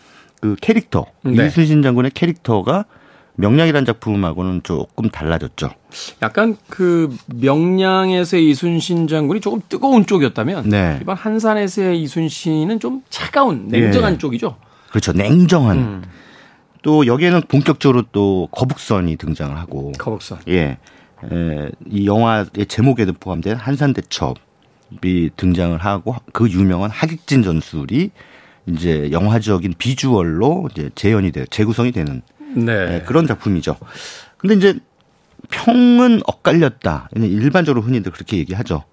그 0.40 0.56
캐릭터 0.62 1.04
네. 1.22 1.46
이순신 1.46 1.82
장군의 1.82 2.12
캐릭터가 2.14 2.86
명량이라는 3.36 3.86
작품하고는 3.86 4.62
조금 4.62 5.08
달라졌죠. 5.08 5.70
약간 6.22 6.56
그 6.68 7.14
명량에서의 7.34 8.50
이순신 8.50 9.08
장군이 9.08 9.40
조금 9.40 9.60
뜨거운 9.68 10.06
쪽이었다면 10.06 10.68
네. 10.68 10.98
이번 11.00 11.16
한산에서의 11.16 12.00
이순신은 12.02 12.80
좀 12.80 13.02
차가운 13.10 13.68
냉정한 13.68 14.14
네. 14.14 14.18
쪽이죠. 14.18 14.56
그렇죠. 14.90 15.12
냉정한. 15.12 15.78
음. 15.78 16.02
또 16.82 17.06
여기에는 17.06 17.42
본격적으로 17.42 18.02
또 18.12 18.48
거북선이 18.50 19.16
등장을 19.16 19.56
하고 19.56 19.92
거북선. 19.98 20.40
예. 20.48 20.78
에, 21.24 21.70
이 21.88 22.06
영화의 22.06 22.66
제목에도 22.68 23.12
포함된 23.12 23.56
한산대첩이 23.56 25.30
등장을 25.36 25.78
하고 25.78 26.16
그 26.32 26.50
유명한 26.50 26.90
하객진 26.90 27.44
전술이 27.44 28.10
이제 28.66 29.10
영화적인 29.10 29.74
비주얼로 29.78 30.68
이제 30.72 30.90
재현이 30.94 31.32
돼 31.32 31.46
재구성이 31.50 31.92
되는 31.92 32.22
네. 32.54 32.94
예, 32.94 33.02
그런 33.06 33.26
작품이죠. 33.26 33.76
근데 34.36 34.54
이제 34.54 34.78
평은 35.50 36.22
엇갈렸다. 36.26 37.10
일반적으로 37.16 37.82
흔히들 37.82 38.12
그렇게 38.12 38.38
얘기하죠. 38.38 38.84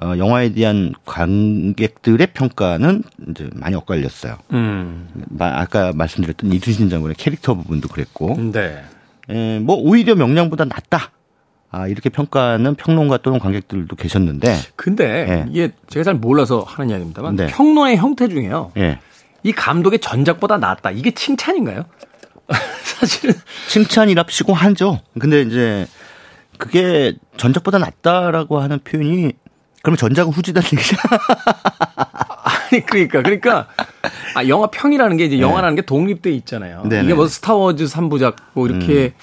어, 0.00 0.16
영화에 0.16 0.52
대한 0.52 0.92
관객들의 1.04 2.28
평가는 2.32 3.02
이제 3.30 3.50
많이 3.54 3.74
엇갈렸어요. 3.74 4.38
음. 4.52 5.08
아까 5.40 5.92
말씀드렸던 5.92 6.52
이순신 6.52 6.88
장군의 6.88 7.16
캐릭터 7.16 7.54
부분도 7.54 7.88
그랬고. 7.88 8.36
네. 8.52 8.84
에, 9.30 9.34
예, 9.34 9.58
뭐 9.58 9.76
오히려 9.76 10.14
명량보다 10.14 10.66
낫다. 10.66 11.10
아, 11.70 11.86
이렇게 11.86 12.08
평가하는 12.08 12.76
평론가 12.76 13.18
또는 13.18 13.38
관객들도 13.38 13.94
계셨는데. 13.94 14.56
근데 14.76 15.04
예. 15.28 15.46
이게 15.50 15.72
제가 15.88 16.04
잘 16.04 16.14
몰라서 16.14 16.62
하는 16.62 16.90
이야기입니다만 16.90 17.36
네. 17.36 17.46
평론의 17.48 17.96
형태 17.98 18.28
중에요. 18.28 18.72
예. 18.78 19.00
이 19.42 19.52
감독의 19.52 19.98
전작보다 19.98 20.58
낫다. 20.58 20.92
이게 20.92 21.10
칭찬인가요? 21.10 21.84
사실은 22.82 23.34
칭찬이랍시고 23.68 24.54
하죠. 24.54 25.00
근데 25.18 25.42
이제 25.42 25.86
그게 26.58 27.14
전작보다 27.36 27.78
낫다라고 27.78 28.60
하는 28.60 28.78
표현이 28.80 29.32
그러면 29.82 29.96
전작은 29.96 30.32
후지다 30.32 30.60
얘기죠. 30.72 30.96
아니 32.70 32.84
그러니까 32.84 33.22
그러니까 33.22 33.68
아 34.34 34.46
영화 34.48 34.66
평이라는 34.68 35.16
게 35.16 35.26
이제 35.26 35.36
네. 35.36 35.42
영화라는 35.42 35.76
게 35.76 35.82
독립돼 35.82 36.30
있잖아요. 36.32 36.82
네네. 36.88 37.04
이게 37.04 37.14
뭐 37.14 37.28
스타워즈 37.28 37.84
3부작 37.84 38.36
뭐 38.54 38.66
이렇게 38.66 39.14
음. 39.16 39.22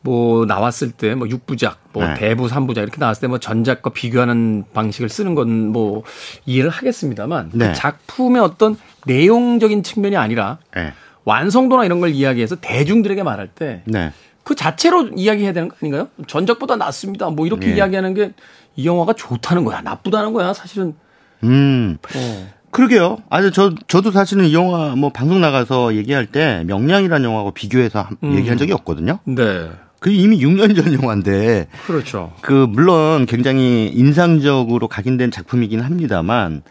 뭐 0.00 0.46
나왔을 0.46 0.92
때 0.92 1.14
뭐 1.16 1.26
6부작, 1.26 1.74
뭐 1.92 2.06
네. 2.06 2.14
대부 2.14 2.46
3부작 2.46 2.78
이렇게 2.78 2.98
나왔을 2.98 3.22
때 3.22 3.26
뭐 3.26 3.38
전작과 3.38 3.90
비교하는 3.90 4.64
방식을 4.72 5.08
쓰는 5.08 5.34
건 5.34 5.48
뭐 5.72 6.04
이해를 6.46 6.70
하겠습니다만 6.70 7.50
그 7.50 7.56
네. 7.56 7.68
그 7.68 7.74
작품의 7.74 8.40
어떤 8.40 8.76
내용적인 9.06 9.82
측면이 9.82 10.16
아니라 10.16 10.58
네. 10.74 10.92
완성도나 11.28 11.84
이런 11.84 12.00
걸 12.00 12.10
이야기해서 12.10 12.56
대중들에게 12.56 13.22
말할 13.22 13.48
때 13.48 13.82
네. 13.84 14.12
그 14.44 14.54
자체로 14.54 15.08
이야기해야 15.14 15.52
되는 15.52 15.68
거 15.68 15.76
아닌가요? 15.80 16.08
전작보다 16.26 16.76
낫습니다. 16.76 17.28
뭐 17.30 17.46
이렇게 17.46 17.68
네. 17.68 17.76
이야기하는 17.76 18.14
게 18.14 18.32
이 18.78 18.86
영화가 18.86 19.12
좋다는 19.14 19.64
거야, 19.64 19.80
나쁘다는 19.80 20.32
거야, 20.32 20.54
사실은. 20.54 20.94
음. 21.42 21.98
어. 22.16 22.48
그러게요. 22.70 23.18
아니 23.28 23.50
저 23.50 23.74
저도 23.88 24.12
사실은 24.12 24.44
이 24.44 24.54
영화 24.54 24.94
뭐 24.94 25.10
방송 25.10 25.40
나가서 25.40 25.96
얘기할 25.96 26.26
때 26.26 26.62
명량이라는 26.66 27.24
영화하고 27.24 27.50
비교해서 27.50 28.08
음. 28.22 28.36
얘기한 28.36 28.56
적이 28.56 28.72
없거든요. 28.74 29.18
네. 29.24 29.70
그 29.98 30.10
이미 30.10 30.38
6년 30.40 30.76
전 30.76 30.94
영화인데. 30.94 31.66
그렇죠. 31.86 32.32
그 32.40 32.52
물론 32.68 33.26
굉장히 33.26 33.88
인상적으로 33.92 34.86
각인된 34.86 35.32
작품이긴 35.32 35.80
합니다만 35.80 36.62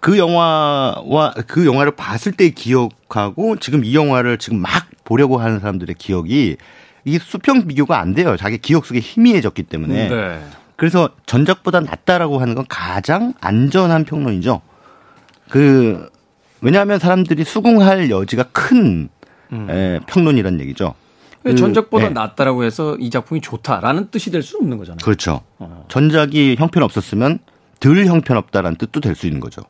그 0.00 0.18
영화와 0.18 1.34
그 1.46 1.66
영화를 1.66 1.92
봤을 1.96 2.32
때 2.32 2.50
기억하고 2.50 3.56
지금 3.56 3.84
이 3.84 3.94
영화를 3.94 4.38
지금 4.38 4.60
막 4.60 4.70
보려고 5.04 5.38
하는 5.38 5.58
사람들의 5.60 5.94
기억이 5.98 6.56
이게 7.04 7.18
수평 7.18 7.66
비교가 7.66 7.98
안 7.98 8.14
돼요. 8.14 8.36
자기 8.36 8.58
기억 8.58 8.86
속에 8.86 9.00
희미해졌기 9.00 9.64
때문에. 9.64 10.08
네. 10.08 10.40
그래서 10.76 11.10
전작보다 11.26 11.80
낫다라고 11.80 12.38
하는 12.38 12.54
건 12.54 12.64
가장 12.68 13.34
안전한 13.40 14.04
평론이죠. 14.04 14.60
그 15.48 16.08
왜냐하면 16.60 16.98
사람들이 16.98 17.44
수긍할 17.44 18.10
여지가 18.10 18.44
큰 18.52 19.08
음. 19.52 19.70
에, 19.70 20.00
평론이란 20.06 20.60
얘기죠. 20.60 20.94
그, 21.42 21.54
전작보다 21.54 22.08
네. 22.08 22.14
낫다라고 22.14 22.64
해서 22.64 22.96
이 23.00 23.10
작품이 23.10 23.40
좋다라는 23.40 24.10
뜻이 24.10 24.30
될수 24.30 24.58
없는 24.58 24.76
거잖아요. 24.76 24.98
그렇죠. 25.02 25.40
어. 25.58 25.84
전작이 25.88 26.56
형편없었으면 26.58 27.38
덜 27.80 28.04
형편없다라는 28.04 28.76
뜻도 28.76 29.00
될 29.00 29.14
수 29.14 29.26
있는 29.26 29.40
거죠. 29.40 29.62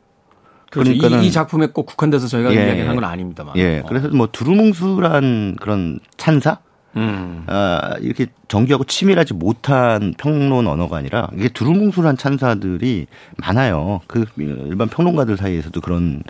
그렇죠. 0.69 0.91
그러니까는 0.91 1.23
이, 1.23 1.27
이, 1.27 1.31
작품에 1.31 1.67
꼭 1.67 1.85
국한돼서 1.85 2.27
저희가 2.27 2.51
예, 2.51 2.67
이야기한 2.67 2.95
건 2.95 3.03
아닙니다만. 3.03 3.55
예. 3.57 3.79
어. 3.79 3.83
그래서 3.87 4.07
뭐 4.09 4.27
두루뭉술한 4.31 5.57
그런 5.59 5.99
찬사? 6.17 6.59
음. 6.95 7.43
아, 7.47 7.95
이렇게 8.01 8.27
정교하고 8.47 8.83
치밀하지 8.83 9.33
못한 9.33 10.13
평론 10.17 10.67
언어가 10.67 10.97
아니라 10.97 11.29
이게 11.35 11.49
두루뭉술한 11.49 12.17
찬사들이 12.17 13.07
많아요. 13.37 14.01
그 14.07 14.25
일반 14.37 14.87
평론가들 14.89 15.37
사이에서도 15.37 15.79
그런 15.81 16.23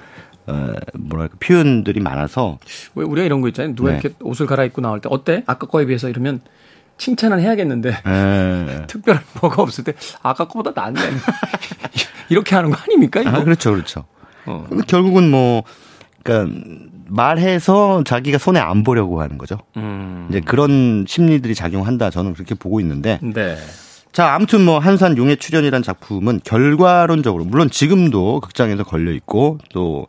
어, 0.47 0.73
뭐랄까 0.97 1.35
표현들이 1.39 1.99
많아서 1.99 2.57
왜 2.95 3.05
우리가 3.05 3.25
이런 3.25 3.41
거 3.41 3.47
있잖아요. 3.49 3.75
누가 3.75 3.91
네. 3.91 3.99
이렇게 3.99 4.15
옷을 4.21 4.47
갈아입고 4.47 4.81
나올 4.81 4.99
때 4.99 5.07
어때? 5.11 5.43
아까 5.45 5.67
거에 5.67 5.85
비해서 5.85 6.09
이러면 6.09 6.41
칭찬을 6.97 7.39
해야겠는데 7.39 7.91
네. 8.03 8.85
특별한 8.87 9.23
뭐가 9.41 9.61
없을 9.61 9.83
때 9.83 9.93
아까 10.21 10.47
거보다 10.47 10.71
낫네. 10.75 10.99
이렇게 12.29 12.55
하는 12.55 12.69
거 12.69 12.77
아닙니까? 12.77 13.21
이거? 13.21 13.29
아, 13.29 13.43
그렇죠, 13.43 13.71
그렇죠. 13.71 14.05
어. 14.49 14.65
근데 14.67 14.83
결국은 14.87 15.29
뭐, 15.29 15.63
그니까 16.23 16.51
말해서 17.07 18.03
자기가 18.03 18.37
손에 18.37 18.59
안 18.59 18.83
보려고 18.83 19.21
하는 19.21 19.37
거죠. 19.37 19.57
음. 19.77 20.27
이제 20.29 20.41
그런 20.41 21.05
심리들이 21.07 21.55
작용한다. 21.55 22.09
저는 22.09 22.33
그렇게 22.33 22.55
보고 22.55 22.79
있는데. 22.79 23.19
네. 23.21 23.55
자, 24.11 24.33
아무튼 24.33 24.65
뭐 24.65 24.79
한산 24.79 25.17
용의 25.17 25.37
출연이란 25.37 25.83
작품은 25.83 26.41
결과론적으로 26.43 27.45
물론 27.45 27.69
지금도 27.69 28.39
극장에서 28.41 28.83
걸려 28.83 29.11
있고 29.11 29.59
또 29.71 30.07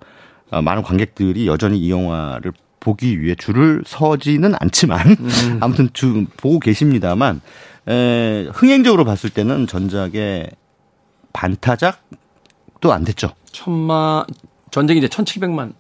어, 0.51 0.63
많은 0.63 0.83
관객들이 0.83 1.47
여전히 1.47 1.79
이 1.79 1.91
영화를 1.91 2.53
보기 2.81 3.21
위해 3.21 3.35
줄을 3.35 3.83
서지는 3.87 4.55
않지만 4.59 5.07
음. 5.09 5.59
아무튼 5.61 5.91
주, 5.93 6.25
보고 6.39 6.59
계십니다만 6.59 7.41
에, 7.89 8.49
흥행적으로 8.53 9.05
봤을 9.05 9.31
때는 9.31 9.67
전작의 9.67 10.51
반타작 11.33 12.03
도 12.81 12.93
안 12.93 13.05
됐죠. 13.05 13.35
천마 13.53 14.25
전쟁이 14.71 14.99
이제 14.99 15.09
1,700만. 15.09 15.75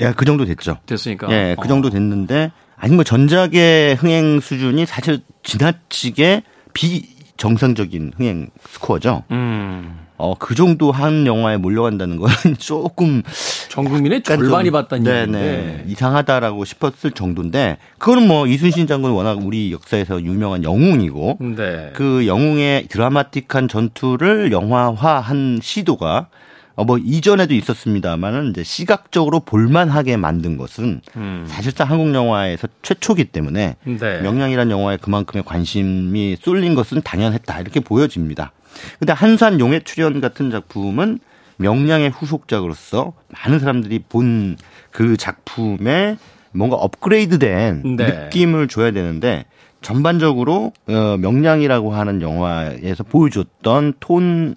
예, 0.00 0.12
그 0.12 0.24
정도 0.24 0.44
됐죠. 0.44 0.78
됐으니까. 0.86 1.30
예, 1.30 1.56
그 1.60 1.68
정도 1.68 1.88
어. 1.88 1.90
됐는데 1.90 2.52
아니 2.76 2.94
뭐 2.94 3.04
전작의 3.04 3.94
흥행 3.96 4.40
수준이 4.40 4.86
사실 4.86 5.20
지나치게 5.44 6.42
비정상적인 6.72 8.12
흥행 8.16 8.50
스코어죠. 8.68 9.24
음. 9.30 10.01
어, 10.22 10.36
그 10.38 10.54
정도 10.54 10.92
한 10.92 11.26
영화에 11.26 11.56
몰려간다는 11.56 12.16
건 12.16 12.30
조금 12.58 13.24
전 13.68 13.84
국민의 13.84 14.22
절반이 14.22 14.70
봤다는 14.70 15.04
얘기인데 15.04 15.84
이상하다라고 15.88 16.64
싶었을 16.64 17.10
정도인데 17.10 17.78
그거는 17.98 18.28
뭐 18.28 18.46
이순신 18.46 18.86
장군 18.86 19.10
워낙 19.10 19.44
우리 19.44 19.72
역사에서 19.72 20.22
유명한 20.22 20.62
영웅이고 20.62 21.38
네. 21.56 21.90
그 21.94 22.28
영웅의 22.28 22.86
드라마틱한 22.86 23.66
전투를 23.66 24.52
영화화한 24.52 25.58
시도가 25.60 26.28
어, 26.76 26.84
뭐 26.84 26.98
이전에도 26.98 27.52
있었습니다만은 27.54 28.50
이제 28.50 28.62
시각적으로 28.62 29.40
볼만하게 29.40 30.16
만든 30.18 30.56
것은 30.56 31.00
음. 31.16 31.44
사실상 31.48 31.90
한국 31.90 32.14
영화에서 32.14 32.68
최초기 32.82 33.24
때문에 33.24 33.74
네. 33.82 34.20
명량이란 34.20 34.70
영화에 34.70 34.98
그만큼의 34.98 35.42
관심이 35.44 36.36
쏠린 36.40 36.76
것은 36.76 37.02
당연했다 37.02 37.60
이렇게 37.60 37.80
보여집니다. 37.80 38.52
근데 38.98 39.12
한산 39.12 39.60
용의 39.60 39.82
출연 39.84 40.20
같은 40.20 40.50
작품은 40.50 41.18
명량의 41.58 42.10
후속작으로서 42.10 43.12
많은 43.28 43.58
사람들이 43.58 44.00
본 44.08 44.56
그 44.92 45.16
작품에 45.16 46.16
뭔가 46.52 46.76
업그레이드된 46.76 47.96
네. 47.96 48.06
느낌을 48.06 48.68
줘야 48.68 48.92
되는데 48.92 49.46
전반적으로 49.80 50.72
어 50.86 51.16
명량이라고 51.18 51.92
하는 51.92 52.22
영화에서 52.22 53.02
보여줬던 53.02 53.94
톤 53.98 54.54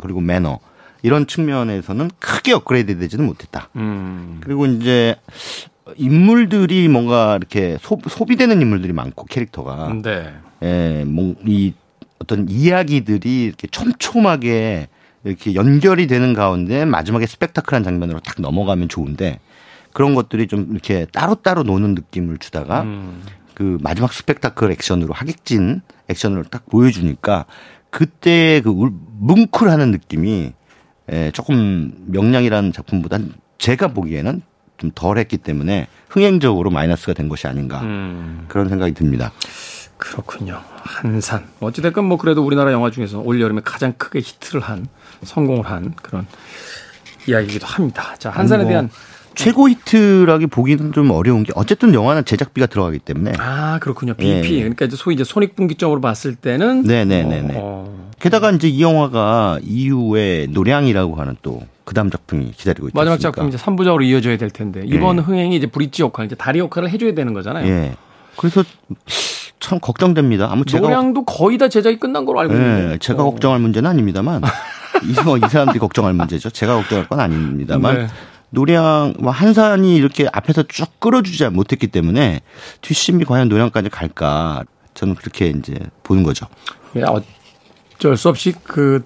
그리고 0.00 0.20
매너 0.20 0.60
이런 1.02 1.26
측면에서는 1.26 2.10
크게 2.20 2.52
업그레이드 2.52 2.96
되지는 2.98 3.26
못했다. 3.26 3.68
음. 3.76 4.40
그리고 4.42 4.66
이제 4.66 5.16
인물들이 5.96 6.86
뭔가 6.88 7.36
이렇게 7.36 7.76
소, 7.82 7.98
소비되는 8.08 8.62
인물들이 8.62 8.92
많고 8.92 9.26
캐릭터가 9.26 9.94
네. 10.02 10.32
예, 10.62 11.04
뭐이 11.04 11.74
어떤 12.22 12.48
이야기들이 12.48 13.44
이렇게 13.44 13.66
촘촘하게 13.66 14.88
이렇게 15.24 15.54
연결이 15.54 16.06
되는 16.06 16.34
가운데 16.34 16.84
마지막에 16.84 17.26
스펙타클한 17.26 17.82
장면으로 17.82 18.20
딱 18.20 18.40
넘어가면 18.40 18.88
좋은데 18.88 19.40
그런 19.92 20.14
것들이 20.14 20.46
좀 20.46 20.68
이렇게 20.70 21.06
따로따로 21.06 21.64
노는 21.64 21.94
느낌을 21.94 22.38
주다가 22.38 22.82
음. 22.82 23.22
그 23.54 23.76
마지막 23.80 24.12
스펙타클 24.12 24.70
액션으로 24.70 25.12
하객진 25.12 25.82
액션을 26.08 26.44
딱 26.44 26.66
보여주니까 26.66 27.44
그때 27.90 28.60
그 28.62 28.70
뭉클하는 29.18 29.90
느낌이 29.90 30.52
에, 31.08 31.30
조금 31.32 31.92
명량이라는 32.06 32.72
작품보단 32.72 33.32
제가 33.58 33.88
보기에는 33.88 34.42
좀 34.78 34.90
덜했기 34.94 35.38
때문에 35.38 35.88
흥행적으로 36.08 36.70
마이너스가 36.70 37.14
된 37.14 37.28
것이 37.28 37.46
아닌가 37.46 37.82
음. 37.82 38.44
그런 38.48 38.68
생각이 38.68 38.94
듭니다. 38.94 39.32
그렇군요. 40.02 40.60
한산. 40.82 41.44
어찌됐건 41.60 42.04
뭐 42.04 42.18
그래도 42.18 42.44
우리나라 42.44 42.72
영화 42.72 42.90
중에서 42.90 43.20
올 43.20 43.40
여름에 43.40 43.60
가장 43.64 43.92
크게 43.96 44.18
히트를 44.18 44.60
한 44.60 44.88
성공을 45.22 45.64
한 45.64 45.94
그런 46.02 46.26
이야기이기도 47.28 47.66
합니다. 47.66 48.16
자 48.18 48.30
한산에 48.30 48.64
뭐 48.64 48.70
대한 48.70 48.90
최고 49.36 49.68
히트라기 49.68 50.48
보기는 50.48 50.92
좀 50.92 51.10
어려운 51.12 51.44
게 51.44 51.52
어쨌든 51.54 51.94
영화는 51.94 52.24
제작비가 52.24 52.66
들어가기 52.66 52.98
때문에 52.98 53.32
아 53.38 53.78
그렇군요 53.80 54.14
BP 54.14 54.56
예. 54.56 54.58
그러니까 54.58 54.84
이제 54.86 54.96
소위 54.96 55.14
이제 55.14 55.24
손익분기점으로 55.24 56.00
봤을 56.00 56.34
때는 56.34 56.82
네네네네 56.82 57.54
어, 57.54 57.60
어. 57.62 58.10
게다가 58.20 58.50
이제 58.50 58.68
이 58.68 58.82
영화가 58.82 59.60
이후에 59.62 60.48
노량이라고 60.50 61.14
하는 61.14 61.36
또 61.42 61.62
그다음 61.84 62.10
작품이 62.10 62.50
기다리고 62.50 62.88
있다 62.88 62.98
마지막 62.98 63.20
작품 63.20 63.48
이제 63.48 63.56
3부작으로 63.56 64.04
이어져야 64.04 64.36
될 64.36 64.50
텐데 64.50 64.82
이번 64.84 65.16
예. 65.16 65.20
흥행이 65.22 65.56
이제 65.56 65.66
브릿지 65.66 66.02
역할 66.02 66.26
이제 66.26 66.34
다리 66.34 66.58
역할을 66.58 66.90
해줘야 66.90 67.14
되는 67.14 67.32
거잖아요. 67.32 67.66
예. 67.66 67.96
그래서 68.36 68.64
참 69.60 69.78
걱정됩니다. 69.80 70.50
아무 70.50 70.64
제가 70.64 70.88
노량도 70.88 71.24
거의 71.24 71.58
다 71.58 71.68
제작이 71.68 71.98
끝난 71.98 72.24
걸로 72.24 72.40
알고 72.40 72.52
있는데 72.54 72.92
예. 72.94 72.98
제가 72.98 73.22
어. 73.22 73.30
걱정할 73.30 73.60
문제는 73.60 73.88
아닙니다만 73.88 74.42
이, 75.04 75.22
뭐, 75.24 75.36
이 75.36 75.40
사람들이 75.40 75.78
걱정할 75.78 76.12
문제죠. 76.14 76.50
제가 76.50 76.74
걱정할 76.76 77.08
건 77.08 77.20
아닙니다만 77.20 77.96
네. 77.96 78.06
노량 78.50 79.14
뭐 79.18 79.32
한산이 79.32 79.96
이렇게 79.96 80.28
앞에서 80.30 80.64
쭉 80.64 81.00
끌어주지 81.00 81.48
못했기 81.48 81.86
때문에 81.86 82.40
뒷심이 82.82 83.24
과연 83.24 83.48
노량까지 83.48 83.88
갈까 83.88 84.64
저는 84.94 85.14
그렇게 85.14 85.48
이제 85.48 85.78
보는 86.02 86.22
거죠. 86.22 86.46
예, 86.96 87.02
어쩔 87.02 88.16
수 88.16 88.28
없이 88.28 88.54
그 88.62 89.02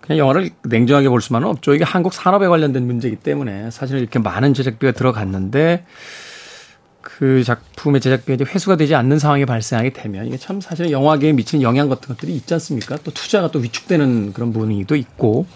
그냥 0.00 0.18
영화를 0.18 0.50
냉정하게 0.64 1.08
볼 1.08 1.20
수만은 1.20 1.48
없죠. 1.48 1.74
이게 1.74 1.84
한국 1.84 2.14
산업에 2.14 2.46
관련된 2.46 2.86
문제이기 2.86 3.16
때문에 3.16 3.70
사실 3.70 3.98
이렇게 3.98 4.18
많은 4.18 4.54
제작비가 4.54 4.92
들어갔는데 4.92 5.84
그 7.04 7.44
작품의 7.44 8.00
제작비가 8.00 8.34
이제 8.34 8.44
회수가 8.44 8.76
되지 8.76 8.94
않는 8.94 9.18
상황이 9.18 9.44
발생하게 9.44 9.90
되면 9.92 10.26
이게 10.26 10.36
참 10.38 10.60
사실 10.60 10.90
영화계에 10.90 11.32
미치는 11.32 11.62
영향 11.62 11.88
같은 11.88 12.08
것들이 12.08 12.34
있지 12.34 12.54
않습니까? 12.54 12.96
또 13.04 13.12
투자가 13.12 13.50
또 13.50 13.58
위축되는 13.60 14.32
그런 14.32 14.52
분위기도 14.52 14.96
있고 14.96 15.46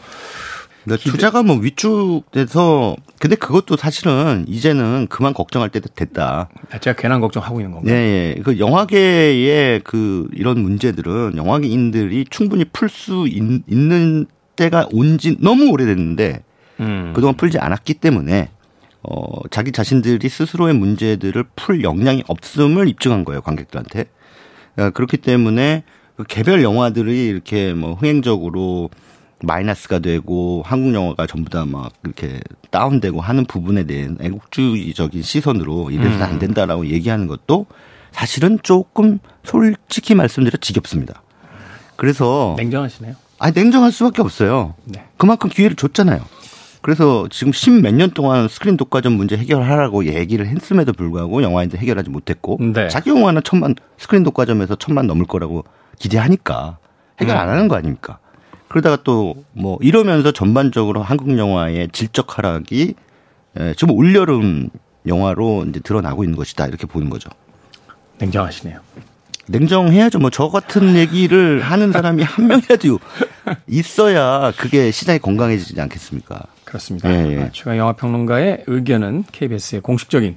그 0.87 0.97
투자가 0.99 1.43
뭐 1.43 1.57
위축돼서 1.57 2.97
근데 3.19 3.35
그것도 3.37 3.77
사실은 3.77 4.45
이제는 4.47 5.07
그만 5.09 5.35
걱정할 5.35 5.71
때도 5.71 5.89
됐다. 5.95 6.49
아, 6.71 6.79
제가 6.79 6.97
괜한 6.97 7.21
걱정하고 7.21 7.61
있는 7.61 7.73
건가요? 7.73 7.95
네, 7.95 8.35
예. 8.37 8.43
그 8.43 8.59
영화계의 8.59 9.81
그 9.85 10.29
이런 10.35 10.61
문제들은 10.61 11.37
영화계인들이 11.37 12.27
충분히 12.31 12.65
풀 12.65 12.89
수 12.89 13.27
있는 13.29 14.27
때가 14.57 14.89
온 14.93 15.19
지 15.19 15.37
너무 15.41 15.71
오래됐는데 15.71 16.43
음. 16.81 17.13
그동안 17.15 17.37
풀지 17.37 17.59
않았기 17.59 17.95
때문에 17.95 18.51
어 19.11 19.49
자기 19.51 19.73
자신들이 19.73 20.29
스스로의 20.29 20.75
문제들을 20.75 21.45
풀 21.57 21.83
역량이 21.83 22.25
없음을 22.27 22.89
입증한 22.89 23.25
거예요 23.25 23.41
관객들한테. 23.41 24.07
어, 24.77 24.91
그렇기 24.91 25.17
때문에 25.19 25.85
그 26.17 26.25
개별 26.25 26.63
영화들이 26.63 27.27
이렇게 27.27 27.73
뭐 27.75 27.95
흥행적으로 27.95 28.91
마이너스가 29.43 30.01
되고 30.01 30.63
한국 30.67 30.95
영화가 30.95 31.27
전부 31.27 31.49
다 31.49 31.65
막 31.65 31.93
이렇게 32.05 32.41
다운되고 32.71 33.21
하는 33.21 33.45
부분에 33.47 33.85
대한 33.85 34.19
애국주의적인 34.21 35.23
시선으로 35.23 35.91
이래서는 35.91 36.23
안 36.23 36.33
음. 36.33 36.39
된다라고 36.39 36.87
얘기하는 36.87 37.27
것도 37.29 37.67
사실은 38.11 38.59
조금 38.63 39.19
솔직히 39.45 40.15
말씀드려 40.15 40.59
지겹습니다. 40.61 41.23
그래서 41.97 42.55
냉정하시네요. 42.59 43.15
아니 43.39 43.55
냉정할 43.55 43.93
수밖에 43.93 44.23
없어요. 44.23 44.75
네. 44.85 45.05
그만큼 45.17 45.49
기회를 45.51 45.77
줬잖아요. 45.77 46.21
그래서 46.81 47.27
지금 47.31 47.53
십몇 47.53 47.95
년 47.95 48.11
동안 48.13 48.49
스크린 48.49 48.77
독과점 48.77 49.13
문제 49.15 49.37
해결하라고 49.37 50.05
얘기를 50.07 50.47
했음에도 50.47 50.93
불구하고 50.93 51.43
영화인들 51.43 51.79
해결하지 51.81 52.11
못했고 52.11 52.59
네. 52.61 52.89
자기 52.89 53.11
영화는 53.11 53.43
천만 53.45 53.75
스크린 53.99 54.23
독과점에서 54.23 54.77
천만 54.77 55.07
넘을 55.07 55.27
거라고 55.27 55.65
기대하니까 55.99 56.79
해결 57.21 57.37
안 57.37 57.49
하는 57.49 57.67
거 57.69 57.77
아닙니까? 57.77 58.19
그러다가 58.69 59.03
또 59.03 59.35
뭐 59.55 59.77
이러면서 59.81 60.31
전반적으로 60.31 61.03
한국 61.03 61.37
영화의 61.37 61.89
질적 61.93 62.39
하락이 62.39 62.95
지금 63.77 63.95
올여름 63.95 64.69
영화로 65.07 65.65
이제 65.69 65.81
드러나고 65.81 66.23
있는 66.23 66.37
것이다 66.37 66.67
이렇게 66.67 66.87
보는 66.87 67.11
거죠. 67.11 67.29
냉정하시네요. 68.19 68.79
냉정해야죠. 69.49 70.19
뭐 70.21 70.31
저 70.31 70.49
같은 70.49 70.95
얘기를 70.97 71.61
하는 71.61 71.91
사람이 71.91 72.23
한 72.23 72.47
명이라도 72.47 72.99
있어야 73.67 74.53
그게 74.57 74.91
시장이 74.93 75.19
건강해지지 75.19 75.81
않겠습니까? 75.81 76.41
그렇습니다. 76.69 77.11
예, 77.11 77.33
예. 77.33 77.51
최강 77.53 77.79
영화 77.79 77.93
평론가의 77.95 78.65
의견은 78.67 79.25
KBS의 79.33 79.81
공식적인 79.81 80.37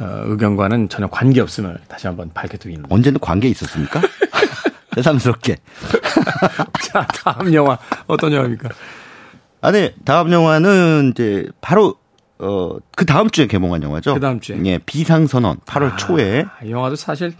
어, 0.00 0.22
의견과는 0.24 0.88
전혀 0.88 1.06
관계 1.06 1.40
없음을 1.40 1.78
다시 1.88 2.08
한번 2.08 2.30
밝혀드립니다. 2.34 2.88
언제는 2.90 3.20
관계 3.20 3.48
있었습니까? 3.48 4.00
새삼스럽게. 4.96 5.56
자, 6.82 7.06
다음 7.22 7.54
영화 7.54 7.78
어떤 8.08 8.32
영화입니까? 8.32 8.70
아, 9.60 9.70
네. 9.70 9.94
다음 10.04 10.32
영화는 10.32 11.12
이제 11.14 11.46
바로 11.60 11.94
어, 12.38 12.76
그 12.96 13.06
다음 13.06 13.30
주에 13.30 13.46
개봉한 13.46 13.82
영화죠. 13.82 14.14
그 14.14 14.20
다음 14.20 14.40
주에. 14.40 14.58
예, 14.64 14.78
비상선언 14.78 15.58
8월 15.60 15.92
아, 15.92 15.96
초에. 15.96 16.44
이 16.64 16.70
영화도 16.70 16.96
사실 16.96 17.32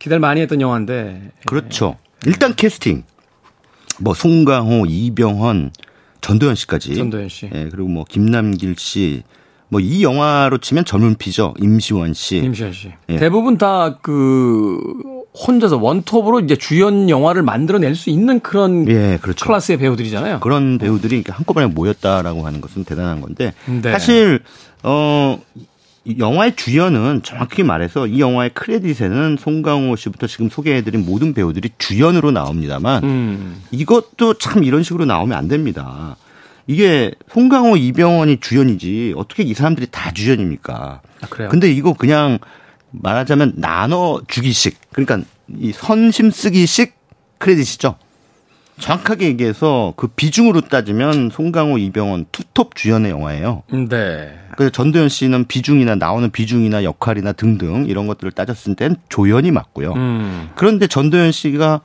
기대를 0.00 0.18
많이 0.18 0.40
했던 0.40 0.60
영화인데. 0.60 1.30
그렇죠. 1.46 1.96
예. 2.26 2.30
일단 2.30 2.54
캐스팅. 2.56 3.04
뭐 4.00 4.14
송강호, 4.14 4.86
이병헌, 4.86 5.70
전도연 6.22 6.54
씨까지. 6.54 6.94
전도연 6.94 7.28
씨. 7.28 7.50
예, 7.52 7.68
그리고 7.70 7.88
뭐 7.88 8.04
김남길 8.08 8.76
씨. 8.78 9.22
뭐 9.68 9.80
이 9.80 10.02
영화로 10.04 10.58
치면 10.58 10.84
젊은 10.84 11.14
피죠. 11.16 11.54
임시원 11.58 12.12
씨. 12.14 12.36
임시원 12.38 12.72
씨. 12.72 12.92
예. 13.10 13.16
대부분 13.16 13.56
다 13.58 13.98
그 14.02 14.78
혼자서 15.34 15.78
원톱으로 15.78 16.40
이제 16.40 16.56
주연 16.56 17.08
영화를 17.08 17.42
만들어낼 17.42 17.94
수 17.94 18.10
있는 18.10 18.40
그런 18.40 18.86
예, 18.86 19.18
그렇죠. 19.22 19.46
클래스의 19.46 19.78
배우들이잖아요. 19.78 20.40
그런 20.40 20.76
배우들이 20.76 21.24
한꺼번에 21.26 21.66
모였다라고 21.68 22.46
하는 22.46 22.60
것은 22.60 22.84
대단한 22.84 23.22
건데 23.22 23.54
네. 23.64 23.92
사실 23.92 24.40
어 24.82 25.40
영화의 26.18 26.56
주연은 26.56 27.22
정확히 27.22 27.62
말해서 27.62 28.06
이 28.06 28.20
영화의 28.20 28.50
크레딧에는 28.54 29.36
송강호 29.38 29.96
씨부터 29.96 30.26
지금 30.26 30.48
소개해드린 30.48 31.06
모든 31.06 31.32
배우들이 31.32 31.70
주연으로 31.78 32.32
나옵니다만 32.32 33.04
음. 33.04 33.62
이것도 33.70 34.34
참 34.34 34.64
이런 34.64 34.82
식으로 34.82 35.04
나오면 35.04 35.36
안 35.36 35.48
됩니다. 35.48 36.16
이게 36.66 37.12
송강호, 37.32 37.76
이병헌이 37.76 38.38
주연이지 38.40 39.14
어떻게 39.16 39.42
이 39.42 39.54
사람들이 39.54 39.88
다 39.90 40.12
주연입니까? 40.12 41.02
아, 41.20 41.26
그래요? 41.28 41.48
근데 41.48 41.70
이거 41.70 41.92
그냥 41.92 42.38
말하자면 42.90 43.54
나눠 43.56 44.20
주기식 44.28 44.78
그러니까 44.92 45.26
이 45.48 45.72
선심 45.72 46.30
쓰기식 46.30 46.94
크레딧이죠. 47.38 47.96
정확하게 48.78 49.26
얘기해서 49.26 49.92
그 49.96 50.08
비중으로 50.08 50.62
따지면 50.62 51.30
송강호, 51.30 51.78
이병헌 51.78 52.26
투톱 52.32 52.74
주연의 52.74 53.10
영화예요. 53.12 53.62
네. 53.88 54.38
그래서 54.56 54.70
전도연 54.70 55.08
씨는 55.08 55.44
비중이나 55.46 55.94
나오는 55.94 56.30
비중이나 56.30 56.82
역할이나 56.84 57.32
등등 57.32 57.86
이런 57.86 58.06
것들을 58.06 58.32
따졌을 58.32 58.74
땐 58.74 58.96
조연이 59.08 59.50
맞고요. 59.50 59.92
음. 59.92 60.50
그런데 60.56 60.86
전도연 60.86 61.32
씨가 61.32 61.80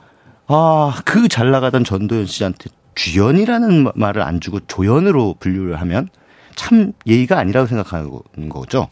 아, 0.48 0.94
그 1.04 1.28
잘 1.28 1.50
나가던 1.50 1.84
전도연 1.84 2.26
씨한테 2.26 2.70
주연이라는 2.94 3.92
말을 3.94 4.22
안 4.22 4.40
주고 4.40 4.60
조연으로 4.66 5.36
분류를 5.38 5.80
하면 5.80 6.08
참 6.56 6.92
예의가 7.06 7.38
아니라고 7.38 7.66
생각하는 7.68 8.48
거죠. 8.48 8.88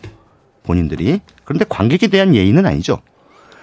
본인들이. 0.62 1.20
그런데 1.44 1.64
관객에 1.68 2.06
대한 2.09 2.35
예의는 2.35 2.66
아니죠. 2.66 3.00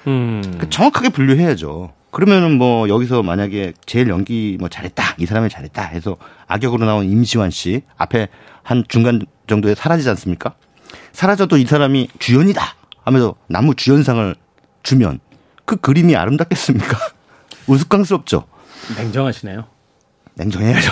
음. 0.08 0.42
그 0.58 0.70
정확하게 0.70 1.10
분류해야죠. 1.10 1.94
그러면은 2.14 2.60
뭐 2.60 2.88
여기서 2.90 3.24
만약에 3.24 3.74
제일 3.88 4.08
연기 4.08 4.56
뭐 4.60 4.70
잘했다 4.70 5.16
이 5.18 5.26
사람이 5.26 5.50
잘했다 5.50 5.82
해서 5.82 6.16
악역으로 6.48 6.86
나온 6.86 7.10
임시완 7.10 7.50
씨 7.50 7.82
앞에 7.98 8.30
한 8.62 8.84
중간 8.88 9.26
정도에 9.48 9.74
사라지지 9.74 10.10
않습니까? 10.10 10.54
사라져도 11.12 11.58
이 11.58 11.66
사람이 11.66 12.10
주연이다 12.20 12.62
하면서 13.04 13.34
나무 13.48 13.74
주연상을 13.74 14.36
주면 14.84 15.20
그 15.66 15.76
그림이 15.78 16.16
아름답겠습니까? 16.16 16.98
우스꽝스럽죠. 17.66 18.46
냉정하시네요. 18.96 19.66
냉정해야죠. 20.36 20.92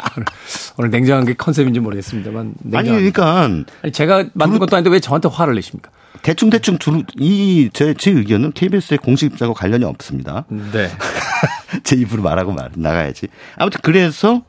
오늘 0.78 0.90
냉정한 0.90 1.26
게 1.26 1.34
컨셉인지 1.34 1.80
모르겠습니다만. 1.80 2.54
냉정한. 2.62 2.98
아니, 2.98 3.12
그러니까. 3.12 3.64
아니, 3.82 3.92
제가 3.92 4.30
만든 4.32 4.58
것도 4.58 4.76
아닌데 4.76 4.90
왜 4.90 5.00
저한테 5.00 5.28
화를 5.28 5.54
내십니까? 5.54 5.90
대충 6.22 6.50
대충 6.50 6.78
두루, 6.78 7.02
이, 7.18 7.70
제, 7.72 7.94
제 7.94 8.10
의견은 8.10 8.52
KBS의 8.52 8.98
공식 8.98 9.32
입장과 9.32 9.54
관련이 9.54 9.84
없습니다. 9.84 10.44
네. 10.48 10.88
제 11.84 11.96
입으로 11.96 12.22
말하고 12.22 12.52
말, 12.52 12.70
나가야지. 12.74 13.28
아무튼 13.56 13.80
그래서, 13.82 14.42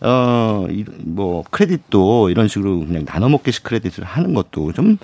어, 0.00 0.66
이, 0.70 0.84
뭐, 0.98 1.42
크레딧도 1.50 2.30
이런 2.30 2.48
식으로 2.48 2.80
그냥 2.80 3.04
나눠 3.04 3.28
먹기식 3.28 3.64
크레딧을 3.64 4.04
하는 4.04 4.34
것도 4.34 4.72
좀 4.72 4.98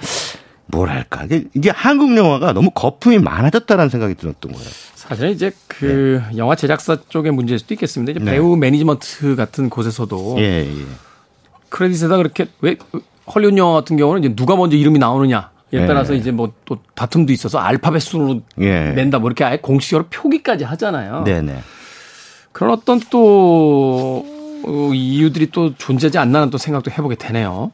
뭐랄까 0.66 1.26
이게 1.54 1.70
한국 1.70 2.16
영화가 2.16 2.52
너무 2.52 2.70
거품이 2.70 3.18
많아졌다라는 3.18 3.90
생각이 3.90 4.14
들었던 4.14 4.52
거예요. 4.52 4.68
사실 4.94 5.28
이제 5.30 5.52
그 5.66 6.22
네. 6.30 6.38
영화 6.38 6.54
제작사 6.54 6.96
쪽의 7.08 7.32
문제일 7.32 7.58
수도 7.58 7.74
있겠습니다. 7.74 8.12
이제 8.12 8.20
네. 8.20 8.32
배우 8.32 8.56
매니지먼트 8.56 9.36
같은 9.36 9.68
곳에서도 9.68 10.36
예, 10.38 10.66
예. 10.66 10.84
크레딧에다 11.68 12.16
그렇게 12.16 12.46
왜 12.60 12.76
헐리우드 13.32 13.56
영화 13.58 13.74
같은 13.74 13.96
경우는 13.96 14.24
이제 14.24 14.34
누가 14.34 14.56
먼저 14.56 14.76
이름이 14.76 14.98
나오느냐 14.98 15.51
에 15.72 15.86
따라서 15.86 16.14
예. 16.14 16.18
이제 16.18 16.30
뭐 16.30 16.52
또 16.72 16.78
다툼도 16.94 17.32
있어서 17.32 17.58
알파벳 17.58 18.00
순으로 18.00 18.40
예. 18.60 18.92
낸다 18.92 19.18
뭐 19.18 19.28
이렇게 19.28 19.44
아예 19.44 19.58
공식적으로 19.58 20.08
표기까지 20.08 20.64
하잖아요. 20.64 21.24
네네. 21.24 21.62
그런 22.52 22.72
어떤 22.72 23.00
또 23.10 24.24
어, 24.64 24.90
이유들이 24.94 25.50
또 25.50 25.74
존재하지 25.74 26.18
않나는 26.18 26.50
또 26.50 26.56
생각도 26.58 26.90
해보게 26.90 27.16
되네요. 27.16 27.72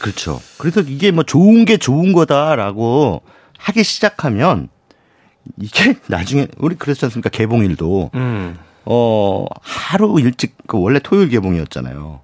그렇죠. 0.00 0.40
그래서 0.58 0.80
이게 0.80 1.10
뭐 1.10 1.22
좋은 1.24 1.64
게 1.64 1.76
좋은 1.76 2.12
거다라고 2.12 3.22
하기 3.58 3.84
시작하면 3.84 4.68
이게 5.58 5.96
나중에 6.08 6.48
우리 6.58 6.74
그랬지 6.76 7.04
않습니까 7.04 7.28
개봉일도 7.30 8.10
음. 8.14 8.58
어 8.86 9.44
하루 9.60 10.18
일찍 10.20 10.56
그 10.66 10.80
원래 10.80 10.98
토요일 10.98 11.28
개봉이었잖아요. 11.28 12.20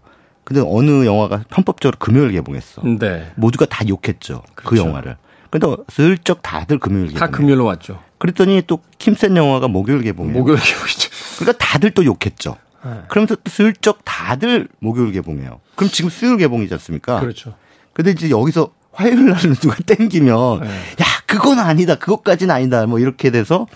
근데 0.47 0.63
어느 0.65 1.05
영화가 1.05 1.45
편법적으로 1.51 1.97
금요일 1.99 2.31
개봉했어. 2.31 2.81
네. 3.01 3.33
모두가 3.35 3.67
다 3.67 3.85
욕했죠. 3.89 4.45
그 4.55 4.63
그렇죠. 4.63 4.85
그 4.85 4.89
영화를. 4.89 5.17
근데 5.51 5.67
슬쩍 5.89 6.41
다들 6.41 6.79
금요일 6.79 7.09
개봉. 7.09 7.19
다 7.19 7.27
금요일로 7.31 7.65
왔죠. 7.65 8.01
그랬더니 8.19 8.63
또 8.69 8.81
킴센 8.99 9.37
영화가 9.37 9.67
목요일 9.67 10.03
개봉해 10.03 10.33
목요일 10.33 10.61
개봉이죠. 10.61 11.11
그러니까 11.41 11.59
다들 11.65 11.91
또 11.91 12.05
욕했죠. 12.05 12.57
네. 12.85 12.91
그러면서 13.09 13.35
또 13.35 13.51
슬쩍 13.51 14.05
다들 14.05 14.69
목요일 14.79 15.11
개봉해요. 15.11 15.59
그럼 15.75 15.91
지금 15.91 16.11
수요일 16.11 16.37
개봉이지 16.37 16.73
않습니까? 16.75 17.19
그렇죠. 17.19 17.55
근데 17.93 18.13
이제 18.13 18.31
여기서 18.31 18.71
화요일 18.93 19.27
날은 19.27 19.55
누가 19.59 19.75
땡기면 19.85 20.61
네. 20.61 20.69
야 20.69 21.05
그건 21.27 21.59
아니다 21.59 21.97
그것까지는 21.97 22.55
아니다 22.55 22.87
뭐 22.87 23.01
이렇게 23.01 23.31
돼서 23.33 23.67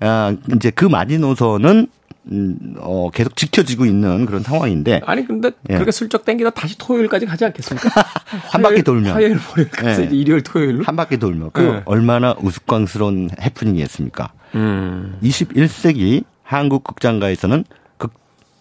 아 0.00 0.36
이제 0.54 0.68
그 0.70 0.84
마지노선은 0.84 1.86
음, 2.26 2.74
어, 2.78 3.10
계속 3.10 3.34
지켜지고 3.36 3.86
있는 3.86 4.26
그런 4.26 4.42
상황인데. 4.42 5.00
아니, 5.04 5.26
근데 5.26 5.50
예. 5.68 5.74
그렇게 5.74 5.90
슬쩍 5.90 6.24
땡기다 6.24 6.50
다시 6.50 6.76
토요일까지 6.78 7.26
가지 7.26 7.44
않겠습니까? 7.44 7.88
한 8.50 8.62
바퀴 8.62 8.82
돌면. 8.82 9.14
화요일, 9.14 9.38
월요일까지 9.50 10.02
예. 10.02 10.16
일요일, 10.16 10.42
토요일로. 10.42 10.84
한 10.84 10.96
바퀴 10.96 11.16
돌면. 11.16 11.50
그 11.52 11.62
예. 11.62 11.82
얼마나 11.86 12.34
우스꽝스러운 12.40 13.30
해프닝이었습니까? 13.40 14.32
음. 14.54 15.18
21세기 15.22 16.24
한국 16.42 16.84
극장가에서는 16.84 17.64
극 17.96 18.12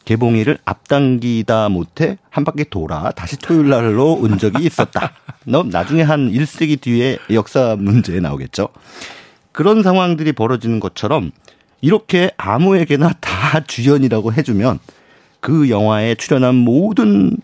개봉일을 0.06 0.60
앞당기다 0.64 1.70
못해 1.70 2.18
한 2.30 2.44
바퀴 2.46 2.66
돌아 2.70 3.12
다시 3.12 3.38
토요일 3.38 3.70
날로 3.70 4.14
온 4.14 4.38
적이 4.38 4.66
있었다. 4.66 5.14
너 5.46 5.64
나중에 5.64 6.02
한 6.02 6.32
1세기 6.32 6.80
뒤에 6.80 7.18
역사 7.32 7.76
문제에 7.78 8.20
나오겠죠. 8.20 8.70
그런 9.52 9.84
상황들이 9.84 10.32
벌어지는 10.34 10.80
것처럼 10.80 11.32
이렇게 11.82 12.32
아무에게나 12.38 13.14
다 13.20 13.62
주연이라고 13.62 14.34
해주면 14.34 14.80
그 15.40 15.70
영화에 15.70 16.16
출연한 16.16 16.56
모든 16.56 17.38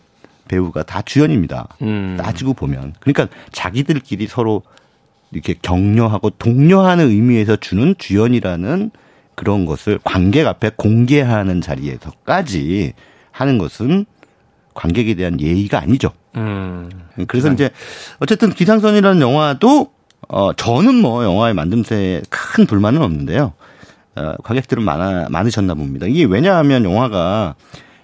배우가 0.48 0.84
다 0.84 1.02
주연입니다. 1.02 1.68
음. 1.82 2.18
따지고 2.20 2.54
보면. 2.54 2.94
그러니까 3.00 3.28
자기들끼리 3.52 4.28
서로 4.28 4.64
이렇게 5.32 5.56
격려하고 5.62 6.30
독려하는 6.32 7.10
의미에서 7.10 7.56
주는 7.58 7.96
주연이라는 7.98 8.92
그런 9.36 9.66
것을 9.66 10.00
관객 10.04 10.48
앞에 10.48 10.72
공개하는 10.76 11.62
자리에서까지 11.62 12.94
하는 13.32 13.58
것은 13.58 14.06
관객에 14.74 15.16
대한 15.16 15.40
예의가 15.40 15.80
아니죠. 15.80 16.12
음. 16.36 16.90
그래서 17.28 17.52
이제 17.52 17.70
어쨌든 18.20 18.52
기상선이라는 18.52 19.22
영화도 19.22 19.94
어 20.28 20.54
저는 20.54 20.96
뭐 20.96 21.24
영화의 21.24 21.54
만듦새에 21.54 22.24
큰 22.30 22.66
불만은 22.66 23.02
없는데요. 23.02 23.54
어, 24.16 24.36
관객들은 24.44 24.84
많아, 24.84 25.28
많으셨나 25.30 25.74
봅니다. 25.74 26.08
이게 26.08 26.24
왜냐하면 26.26 26.86
영화가 26.86 27.56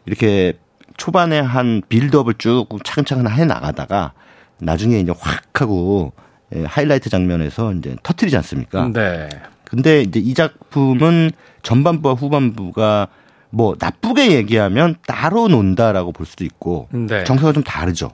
이렇게 0.06 0.54
초반에 0.98 1.40
한 1.40 1.82
빌드업을 1.88 2.36
쭉 2.36 2.68
차근차근 2.84 3.30
해 3.32 3.46
나가다가 3.46 4.14
나중에 4.60 5.00
이제 5.00 5.14
확 5.18 5.62
하고 5.62 6.14
예, 6.54 6.64
하이라이트 6.64 7.10
장면에서 7.10 7.74
이제 7.74 7.96
터트리지 8.04 8.36
않습니까? 8.38 8.90
네. 8.94 9.30
근데 9.66 10.02
이제 10.02 10.20
이 10.20 10.34
작품은 10.34 11.32
전반부와 11.64 12.16
후반부가 12.16 13.08
뭐 13.50 13.76
나쁘게 13.80 14.32
얘기하면 14.34 14.96
따로 15.08 15.48
논다라고 15.48 16.12
볼 16.12 16.26
수도 16.26 16.44
있고 16.44 16.90
네. 16.92 17.24
정서가 17.24 17.54
좀 17.54 17.64
다르죠. 17.64 18.12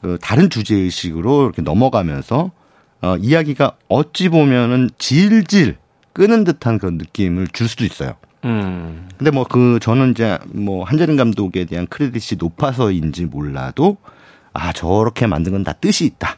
그 0.00 0.18
다른 0.20 0.50
주제 0.50 0.74
의식으로 0.74 1.44
이렇게 1.44 1.62
넘어가면서 1.62 2.50
어 3.00 3.16
이야기가 3.16 3.76
어찌 3.88 4.28
보면은 4.28 4.90
질질 4.98 5.76
끄는 6.12 6.44
듯한 6.44 6.78
그런 6.78 6.98
느낌을 6.98 7.48
줄 7.48 7.68
수도 7.68 7.84
있어요. 7.84 8.14
음. 8.44 9.08
근데 9.16 9.30
뭐 9.30 9.44
그 9.44 9.78
저는 9.80 10.10
이제 10.12 10.38
뭐 10.46 10.84
한재림 10.84 11.16
감독에 11.16 11.64
대한 11.64 11.86
크레딧이 11.86 12.38
높아서인지 12.38 13.26
몰라도 13.26 13.96
아 14.52 14.72
저렇게 14.72 15.26
만든 15.26 15.52
건 15.52 15.64
다 15.64 15.72
뜻이 15.72 16.04
있다. 16.06 16.36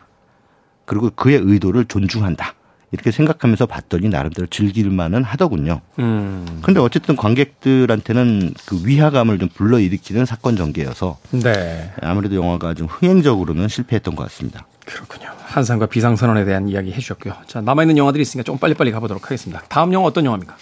그리고 0.85 1.11
그의 1.11 1.39
의도를 1.43 1.87
존중한다. 1.87 2.55
이렇게 2.95 3.11
생각하면서 3.11 3.67
봤더니 3.67 4.09
나름대로 4.09 4.47
즐길만은 4.47 5.25
하더군요. 5.25 5.81
음. 5.99 6.61
근데 6.63 6.79
어쨌든 6.79 7.17
관객들한테는 7.17 8.55
그 8.67 8.81
위화감을 8.85 9.41
좀 9.41 9.49
불러일으키는 9.49 10.25
사건 10.27 10.57
전개여서 10.57 11.19
네. 11.43 11.93
아무래도 12.01 12.37
영화가 12.37 12.75
좀 12.75 12.87
흥행적으로는 12.87 13.67
실패했던 13.67 14.15
것 14.15 14.23
같습니다. 14.25 14.65
그렇군요. 14.87 15.29
한상과 15.45 15.87
비상선언에 15.87 16.45
대한 16.45 16.69
이야기 16.69 16.93
해주셨고요. 16.93 17.35
자, 17.49 17.61
남아있는 17.61 17.99
영화들이 17.99 18.23
있으니까 18.23 18.45
좀 18.45 18.59
빨리빨리 18.59 18.93
가보도록 18.93 19.25
하겠습니다. 19.25 19.63
다음 19.69 19.93
영화 19.93 20.07
어떤 20.07 20.25
영화입니까? 20.25 20.57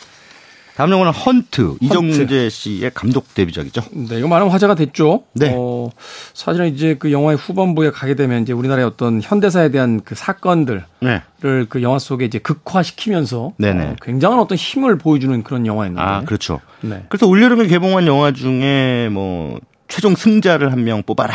다음 0.76 0.90
영화는 0.90 1.12
헌트, 1.12 1.60
헌트. 1.62 1.84
이정재 1.84 2.48
씨의 2.48 2.92
감독 2.94 3.34
데뷔작이죠. 3.34 3.82
네, 3.92 4.18
이거 4.18 4.28
많은 4.28 4.48
화제가 4.48 4.74
됐죠. 4.74 5.24
네. 5.34 5.52
어, 5.54 5.90
사실은 6.32 6.68
이제 6.74 6.96
그 6.98 7.12
영화의 7.12 7.36
후반부에 7.36 7.90
가게 7.90 8.14
되면 8.14 8.42
이제 8.42 8.52
우리나라의 8.52 8.86
어떤 8.86 9.20
현대사에 9.22 9.70
대한 9.70 10.00
그 10.02 10.14
사건들을 10.14 10.84
네. 11.00 11.22
그 11.40 11.82
영화 11.82 11.98
속에 11.98 12.24
이제 12.24 12.38
극화시키면서 12.38 13.52
네네. 13.58 13.84
어, 13.84 13.96
굉장한 14.02 14.38
어떤 14.38 14.56
힘을 14.56 14.96
보여주는 14.96 15.42
그런 15.42 15.66
영화였는데. 15.66 16.00
아, 16.02 16.22
그렇죠. 16.24 16.60
네. 16.80 17.04
그래서 17.08 17.26
올여름에 17.26 17.66
개봉한 17.66 18.06
영화 18.06 18.32
중에 18.32 19.08
뭐 19.12 19.60
최종 19.88 20.14
승자를 20.16 20.72
한 20.72 20.82
명 20.84 21.02
뽑아라. 21.02 21.34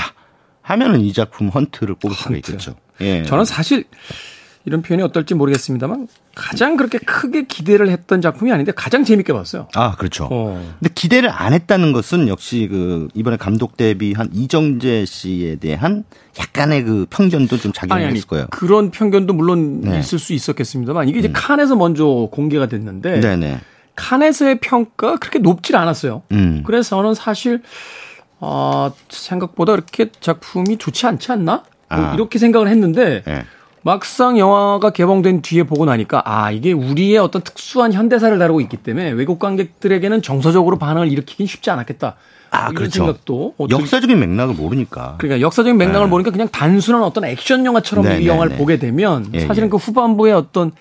하면은 0.63 0.99
이 1.01 1.13
작품 1.13 1.47
헌트를 1.49 1.95
뽑을 1.95 2.15
수가 2.15 2.35
있겠죠. 2.37 2.75
예. 2.99 3.23
저는 3.23 3.45
사실 3.45 3.85
이런 4.67 4.81
표현이 4.81 5.01
어떨지 5.01 5.33
모르겠습니다만 5.33 6.09
가장 6.35 6.75
그렇게 6.75 6.97
크게 6.97 7.45
기대를 7.45 7.87
했던 7.87 8.19
작품이 8.19 8.51
아닌데 8.51 8.73
가장 8.75 9.05
재밌게 9.05 9.31
봤어요. 9.31 9.69
아, 9.73 9.95
그렇죠. 9.95 10.27
어. 10.29 10.75
근데 10.77 10.93
기대를 10.93 11.29
안 11.31 11.53
했다는 11.53 11.93
것은 11.93 12.27
역시 12.27 12.67
그 12.69 13.07
이번에 13.13 13.37
감독 13.37 13.77
데뷔한 13.77 14.31
이정재 14.33 15.05
씨에 15.05 15.55
대한 15.55 16.03
약간의 16.37 16.83
그 16.83 17.05
편견도 17.09 17.55
좀 17.59 17.71
작용했을 17.71 18.27
거예요. 18.27 18.47
그런 18.49 18.91
편견도 18.91 19.31
물론 19.31 19.79
네. 19.79 19.99
있을 19.99 20.19
수 20.19 20.33
있었겠습니다만 20.33 21.07
이게 21.07 21.19
이제 21.19 21.29
음. 21.29 21.33
칸에서 21.33 21.77
먼저 21.77 22.27
공개가 22.29 22.67
됐는데 22.67 23.21
네네. 23.21 23.61
칸에서의 23.95 24.59
평가 24.59 25.15
그렇게 25.15 25.39
높질 25.39 25.77
않았어요. 25.77 26.23
음. 26.33 26.63
그래서 26.65 26.97
저는 26.97 27.13
사실 27.13 27.61
어, 28.41 28.91
생각보다 29.07 29.75
이렇게 29.75 30.11
작품이 30.19 30.77
좋지 30.77 31.07
않지 31.07 31.31
않나? 31.31 31.63
뭐 31.89 31.99
아. 31.99 32.13
이렇게 32.15 32.37
생각을 32.37 32.67
했는데 32.67 33.23
네. 33.25 33.45
막상 33.87 34.37
영화가 34.37 34.89
개봉된 34.89 35.41
뒤에 35.41 35.63
보고 35.63 35.85
나니까 35.85 36.21
아 36.25 36.51
이게 36.51 36.73
우리의 36.73 37.19
어떤 37.19 37.41
특수한 37.41 37.93
현대사를 37.93 38.37
다루고 38.37 38.59
있기 38.59 38.75
때문에 38.75 39.11
외국 39.11 39.39
관객들에게는 39.39 40.21
정서적으로 40.21 40.77
반응을 40.77 41.09
일으키긴 41.09 41.47
쉽지 41.47 41.69
않았겠다. 41.69 42.17
아, 42.51 42.71
그렇죠. 42.73 42.91
생각도 42.91 43.53
역사적인 43.69 44.19
맥락을 44.19 44.55
모르니까. 44.55 45.15
그러니까 45.19 45.39
역사적인 45.39 45.77
맥락을 45.77 46.01
네. 46.01 46.09
모르니까 46.09 46.31
그냥 46.31 46.49
단순한 46.49 47.01
어떤 47.01 47.23
액션 47.23 47.65
영화처럼 47.65 48.03
네, 48.03 48.17
이 48.17 48.19
네, 48.23 48.27
영화를 48.27 48.51
네, 48.53 48.57
보게 48.57 48.77
되면 48.77 49.25
예, 49.33 49.47
사실은 49.47 49.67
예. 49.67 49.69
그 49.69 49.77
후반부의 49.77 50.33
어떤 50.33 50.73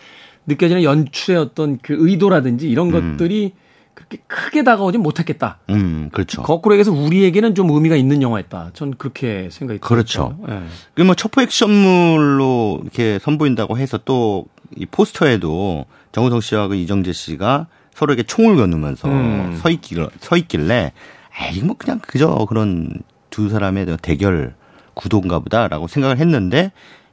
느껴지는 0.48 0.82
연출의 0.82 1.40
어떤 1.40 1.78
그 1.80 1.94
의도라든지 1.96 2.68
이런 2.68 2.92
음. 2.92 3.12
것들이 3.18 3.52
그렇게 3.96 4.18
크게 4.28 4.62
다가오진 4.62 5.02
못했겠다. 5.02 5.58
음, 5.70 6.10
그렇죠. 6.12 6.42
거꾸로 6.42 6.76
얘기해서 6.76 6.92
우리에게는 6.92 7.56
좀 7.56 7.68
의미가 7.70 7.96
있는 7.96 8.22
영화였다. 8.22 8.70
전 8.74 8.94
그렇게 8.96 9.48
생각이 9.50 9.80
그렇죠. 9.80 10.38
네. 10.46 10.62
그뭐 10.94 11.14
첩보 11.16 11.42
액션물로 11.42 12.82
이렇게 12.84 13.18
선보인다고 13.18 13.76
해서 13.78 13.98
또 14.04 14.46
이 14.74 14.86
포스터에도 14.86 15.86
정우성 16.12 16.40
씨와 16.40 16.68
그 16.68 16.74
이정재 16.74 17.12
씨가 17.12 17.66
서로에게 17.94 18.24
총을 18.24 18.56
겨누면서 18.56 19.08
음. 19.08 19.58
서 19.60 19.70
있길 19.70 20.08
서 20.20 20.36
있길래 20.36 20.92
아, 21.38 21.48
이거 21.52 21.66
뭐 21.66 21.76
그냥 21.78 22.00
그저 22.00 22.46
그런 22.48 22.90
두 23.30 23.48
사람의 23.48 23.98
대결 24.02 24.54
구도인가 24.94 25.38
보다라고 25.40 25.88
생각을 25.88 26.18
했는데 26.18 26.72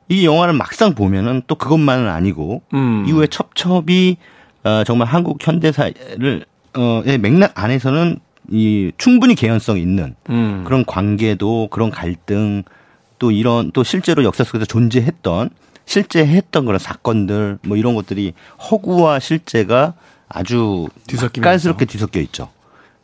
이 0.09 0.25
영화를 0.25 0.53
막상 0.53 0.95
보면은 0.95 1.41
또 1.47 1.55
그것만은 1.55 2.09
아니고 2.09 2.63
음. 2.73 3.05
이후에 3.07 3.27
첩첩이 3.27 4.17
어, 4.63 4.83
정말 4.85 5.07
한국 5.07 5.45
현대사를 5.45 6.45
어 6.45 6.52
의 6.75 7.17
맥락 7.17 7.51
안에서는 7.55 8.19
이 8.49 8.91
충분히 8.97 9.35
개연성 9.35 9.77
있는 9.77 10.15
음. 10.29 10.63
그런 10.65 10.85
관계도 10.85 11.69
그런 11.71 11.89
갈등 11.89 12.63
또 13.19 13.31
이런 13.31 13.71
또 13.71 13.83
실제로 13.83 14.23
역사 14.23 14.43
속에서 14.43 14.65
존재했던 14.65 15.49
실제 15.85 16.25
했던 16.25 16.65
그런 16.65 16.79
사건들 16.79 17.59
뭐 17.63 17.77
이런 17.77 17.95
것들이 17.95 18.33
허구와 18.71 19.19
실제가 19.19 19.93
아주 20.27 20.87
깔스럽게 21.41 21.85
뒤섞여 21.85 22.19
있죠. 22.21 22.49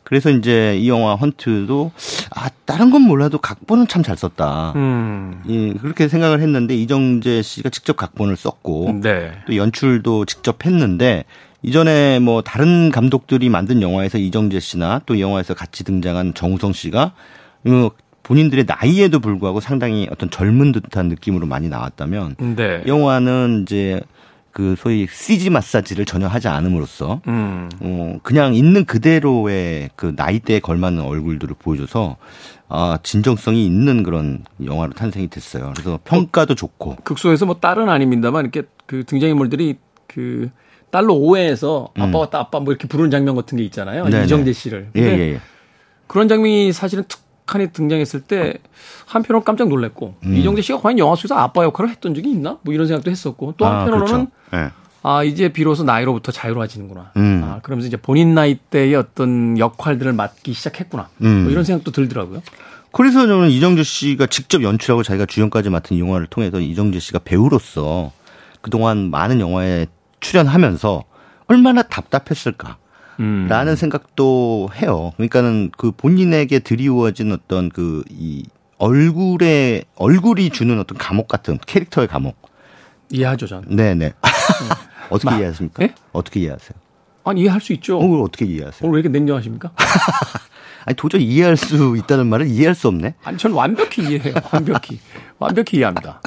그래서 0.02 0.28
이제 0.30 0.76
이 0.76 0.88
영화 0.88 1.14
헌트도 1.14 1.92
아 2.34 2.48
다른 2.64 2.90
건 2.90 3.02
몰라도 3.02 3.38
각본은 3.38 3.86
참 3.86 4.02
잘 4.02 4.16
썼다. 4.16 4.72
음. 4.74 5.42
예, 5.48 5.72
그렇게 5.74 6.08
생각을 6.08 6.40
했는데 6.40 6.74
이정재 6.74 7.42
씨가 7.42 7.68
직접 7.68 7.96
각본을 7.96 8.36
썼고 8.36 9.00
네. 9.02 9.32
또 9.46 9.54
연출도 9.54 10.24
직접 10.24 10.66
했는데 10.66 11.24
이전에 11.62 12.18
뭐 12.20 12.42
다른 12.42 12.90
감독들이 12.90 13.48
만든 13.48 13.82
영화에서 13.82 14.18
이정재 14.18 14.60
씨나 14.60 15.02
또 15.06 15.20
영화에서 15.20 15.54
같이 15.54 15.84
등장한 15.84 16.34
정우성 16.34 16.72
씨가 16.72 17.12
본인들의 18.22 18.66
나이에도 18.66 19.20
불구하고 19.20 19.60
상당히 19.60 20.08
어떤 20.10 20.30
젊은 20.30 20.72
듯한 20.72 21.08
느낌으로 21.08 21.46
많이 21.46 21.68
나왔다면 21.68 22.36
네. 22.56 22.82
영화는 22.86 23.62
이제 23.62 24.00
그 24.52 24.74
소위 24.76 25.06
CG 25.10 25.50
마사지를 25.50 26.04
전혀 26.04 26.26
하지 26.26 26.48
않음으로써 26.48 27.20
음. 27.28 27.68
어 27.80 28.18
그냥 28.22 28.54
있는 28.54 28.84
그대로의 28.84 29.90
그 29.94 30.12
나이대에 30.16 30.60
걸맞는 30.60 31.02
얼굴들을 31.02 31.54
보여줘서 31.58 32.16
아 32.68 32.98
진정성이 33.02 33.64
있는 33.64 34.02
그런 34.02 34.44
영화로 34.64 34.92
탄생이 34.92 35.28
됐어요. 35.28 35.72
그래서 35.74 36.00
평가도 36.04 36.52
어, 36.52 36.56
좋고 36.56 36.96
극소에서 37.04 37.46
뭐 37.46 37.56
딸은 37.60 37.88
아닙니다만 37.88 38.44
이렇게 38.44 38.62
그 38.86 39.04
등장인물들이 39.04 39.76
그 40.08 40.50
딸로 40.90 41.14
오해해서 41.16 41.90
음. 41.96 42.02
아빠 42.02 42.18
왔다 42.18 42.38
아빠 42.38 42.60
뭐 42.60 42.72
이렇게 42.72 42.88
부르는 42.88 43.10
장면 43.10 43.34
같은 43.34 43.56
게 43.58 43.64
있잖아요. 43.64 44.04
네네. 44.04 44.24
이정재 44.24 44.52
씨를. 44.52 44.90
예, 44.96 45.00
예, 45.00 45.18
예. 45.34 45.40
그런 46.06 46.28
장면이 46.28 46.72
사실은 46.72 47.04
툭하니 47.06 47.72
등장했을 47.72 48.22
때 48.22 48.54
한편으로 49.06 49.44
깜짝 49.44 49.68
놀랐고 49.68 50.16
음. 50.24 50.34
이정재 50.34 50.62
씨가 50.62 50.80
과연 50.80 50.98
영화 50.98 51.14
속에서 51.14 51.36
아빠 51.36 51.64
역할을 51.64 51.90
했던 51.90 52.14
적이 52.14 52.30
있나? 52.30 52.58
뭐 52.62 52.74
이런 52.74 52.86
생각도 52.86 53.10
했었고 53.10 53.54
또 53.56 53.66
아, 53.66 53.80
한편으로는 53.80 54.14
아, 54.14 54.26
그렇죠. 54.50 54.56
네. 54.56 54.70
아 55.02 55.24
이제 55.24 55.48
비로소 55.48 55.84
나이로부터 55.84 56.32
자유로워지는구나. 56.32 57.12
음. 57.16 57.42
아 57.44 57.60
그러면서 57.62 57.88
이제 57.88 57.96
본인 57.96 58.34
나이 58.34 58.56
때의 58.56 58.94
어떤 58.96 59.58
역할들을 59.58 60.12
맡기 60.12 60.52
시작했구나. 60.52 61.08
음. 61.22 61.42
뭐 61.44 61.52
이런 61.52 61.64
생각도 61.64 61.90
들더라고요. 61.90 62.42
그래서 62.92 63.26
저는 63.26 63.50
이정재 63.50 63.82
씨가 63.84 64.26
직접 64.26 64.62
연출하고 64.62 65.02
자기가 65.02 65.26
주연까지 65.26 65.70
맡은 65.70 65.98
영화를 65.98 66.26
통해서 66.26 66.60
이정재 66.60 66.98
씨가 66.98 67.20
배우로서 67.20 68.12
그동안 68.60 69.10
많은 69.10 69.40
영화에 69.40 69.86
출연하면서 70.20 71.04
얼마나 71.46 71.82
답답했을까. 71.82 72.76
라는 73.18 73.72
음. 73.72 73.76
생각도 73.76 74.70
해요. 74.76 75.12
그러니까는 75.16 75.72
그 75.76 75.90
본인에게 75.92 76.60
드리워진 76.60 77.32
어떤 77.32 77.68
그 77.68 78.02
이 78.08 78.44
얼굴에 78.80 79.84
얼굴이 79.96 80.48
주는 80.50 80.80
어떤 80.80 80.96
감옥 80.96 81.28
같은 81.28 81.58
캐릭터의 81.66 82.08
감옥. 82.08 82.40
이해하죠, 83.10 83.46
전. 83.46 83.62
네 83.68 83.94
네. 83.94 84.14
어떻게 85.10 85.30
마, 85.30 85.36
이해하십니까? 85.36 85.82
네? 85.86 85.94
어떻게 86.12 86.40
이해하세요? 86.40 86.70
아니 87.24 87.42
이해할 87.42 87.60
수 87.60 87.74
있죠. 87.74 87.98
어, 87.98 88.00
그걸 88.00 88.22
어떻게 88.22 88.46
이해하세요? 88.46 88.88
오늘 88.88 88.96
왜 88.96 89.00
이렇게 89.00 89.12
냉정하십니까? 89.18 89.72
아니 90.86 90.96
도저히 90.96 91.24
이해할 91.24 91.58
수 91.58 91.94
있다는 91.98 92.28
말을 92.28 92.46
이해할 92.46 92.74
수 92.74 92.88
없네. 92.88 93.16
아니 93.22 93.36
전 93.36 93.52
완벽히 93.52 94.02
이해해요. 94.02 94.34
완벽히 94.50 94.98
완벽히 95.38 95.76
이해합니다. 95.76 96.22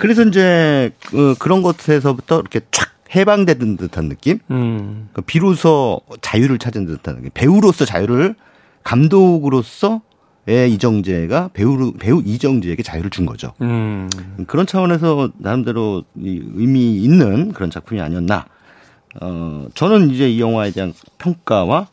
그래서 0.00 0.22
이제 0.22 0.90
어, 1.12 1.34
그런 1.38 1.62
것에서부터 1.62 2.40
이렇게 2.40 2.60
촥 2.60 2.88
해방되는 3.14 3.76
듯한 3.76 4.08
느낌? 4.08 4.38
음. 4.50 5.08
그 5.12 5.20
비로소 5.20 6.00
자유를 6.20 6.58
찾은 6.58 6.86
듯한 6.86 7.16
느낌. 7.16 7.30
배우로서 7.34 7.84
자유를 7.84 8.34
감독으로서 8.82 10.00
의 10.46 10.72
이정재가 10.72 11.50
배우 11.52 11.92
배우 11.92 12.22
이정재에게 12.24 12.82
자유를 12.82 13.10
준 13.10 13.26
거죠. 13.26 13.52
음. 13.60 14.08
그런 14.46 14.66
차원에서 14.66 15.30
나름대로 15.36 16.02
의미 16.16 16.96
있는 16.96 17.52
그런 17.52 17.70
작품이 17.70 18.00
아니었나. 18.00 18.46
어 19.20 19.66
저는 19.74 20.10
이제 20.10 20.30
이 20.30 20.40
영화에 20.40 20.70
대한 20.70 20.94
평가와 21.18 21.88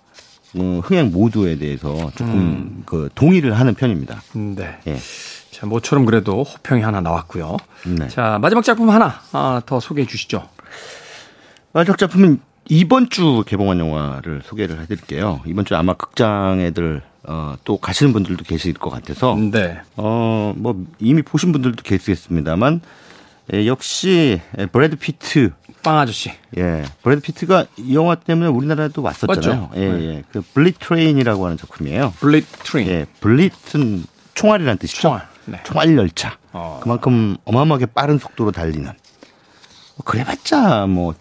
어, 0.55 0.81
흥행 0.83 1.11
모두에 1.11 1.57
대해서 1.57 2.09
조금 2.15 2.33
음. 2.33 2.83
그 2.85 3.09
동의를 3.15 3.59
하는 3.59 3.73
편입니다. 3.73 4.21
네. 4.33 4.77
예. 4.87 4.97
자, 5.57 5.65
모처럼 5.65 6.05
그래도 6.05 6.43
호평이 6.43 6.83
하나 6.83 7.01
나왔고요. 7.01 7.57
네. 7.87 8.07
자, 8.09 8.37
마지막 8.39 8.63
작품 8.63 8.91
하나 8.91 9.19
아, 9.31 9.59
더 9.65 9.79
소개해 9.79 10.05
주시죠. 10.05 10.47
마지막 11.73 11.97
작품은 11.97 12.39
이번 12.69 13.09
주 13.09 13.43
개봉한 13.47 13.79
영화를 13.79 14.43
소개를 14.45 14.79
해드릴게요. 14.81 15.41
이번 15.47 15.65
주 15.65 15.75
아마 15.75 15.95
극장에들 15.95 17.01
어, 17.23 17.55
또 17.63 17.77
가시는 17.77 18.13
분들도 18.13 18.43
계실 18.43 18.75
것 18.75 18.91
같아서 18.91 19.35
네. 19.35 19.79
어, 19.95 20.53
뭐 20.55 20.85
이미 20.99 21.23
보신 21.23 21.51
분들도 21.51 21.81
계시겠습니다만 21.81 22.81
예, 23.53 23.65
역시 23.65 24.39
브래드 24.71 24.95
피트 24.97 25.53
빵 25.81 25.97
아저씨. 25.97 26.33
예. 26.57 26.83
브래드 27.01 27.21
피트가 27.21 27.65
이 27.77 27.95
영화 27.95 28.13
때문에 28.13 28.47
우리나라에도 28.49 29.01
왔었잖아요. 29.01 29.61
맞죠? 29.61 29.71
예, 29.75 29.89
네. 29.89 30.05
예. 30.17 30.23
그 30.31 30.43
Bullet 30.53 30.75
Train이라고 30.79 31.45
하는 31.45 31.57
작품이에요. 31.57 32.13
Bullet 32.19 32.45
Train. 32.63 32.89
예. 32.89 33.05
Bullet은 33.21 34.03
총알이라는 34.35 34.77
뜻이죠. 34.77 35.01
총알. 35.01 35.36
네. 35.47 35.59
총알 35.63 35.97
열차. 35.97 36.37
어. 36.53 36.79
그만큼 36.83 37.37
어마어마하게 37.45 37.87
빠른 37.87 38.17
속도로 38.17 38.51
달리는. 38.51 38.85
뭐 38.85 40.05
그래봤자 40.05 40.85
뭐 40.87 41.15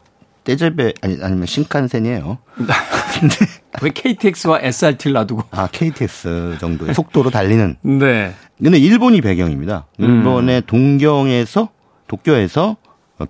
떼제베 0.44 0.94
아니 1.00 1.18
아니면 1.22 1.46
신칸센이에요. 1.46 2.38
근데 3.18 3.36
왜 3.82 3.90
KTX와 3.90 4.60
SRT를 4.62 5.14
놔두고? 5.14 5.42
아 5.50 5.68
KTX 5.70 6.58
정도의 6.60 6.94
속도로 6.94 7.30
달리는. 7.30 7.76
네. 7.82 8.34
근데 8.62 8.78
일본이 8.78 9.20
배경입니다. 9.20 9.86
일본의 9.98 10.58
음. 10.58 10.62
동경에서 10.66 11.68
도쿄에서 12.06 12.76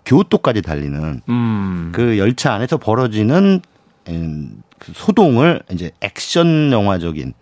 교토까지 0.05 0.63
달리는 0.63 1.23
음. 1.29 1.93
그 1.95 2.19
열차 2.19 2.53
안에서 2.53 2.77
벌어지는 2.77 3.61
음, 4.09 4.63
그 4.79 4.93
소동을 4.95 5.63
이제 5.73 5.91
액션 6.01 6.71
영화적인 6.73 7.33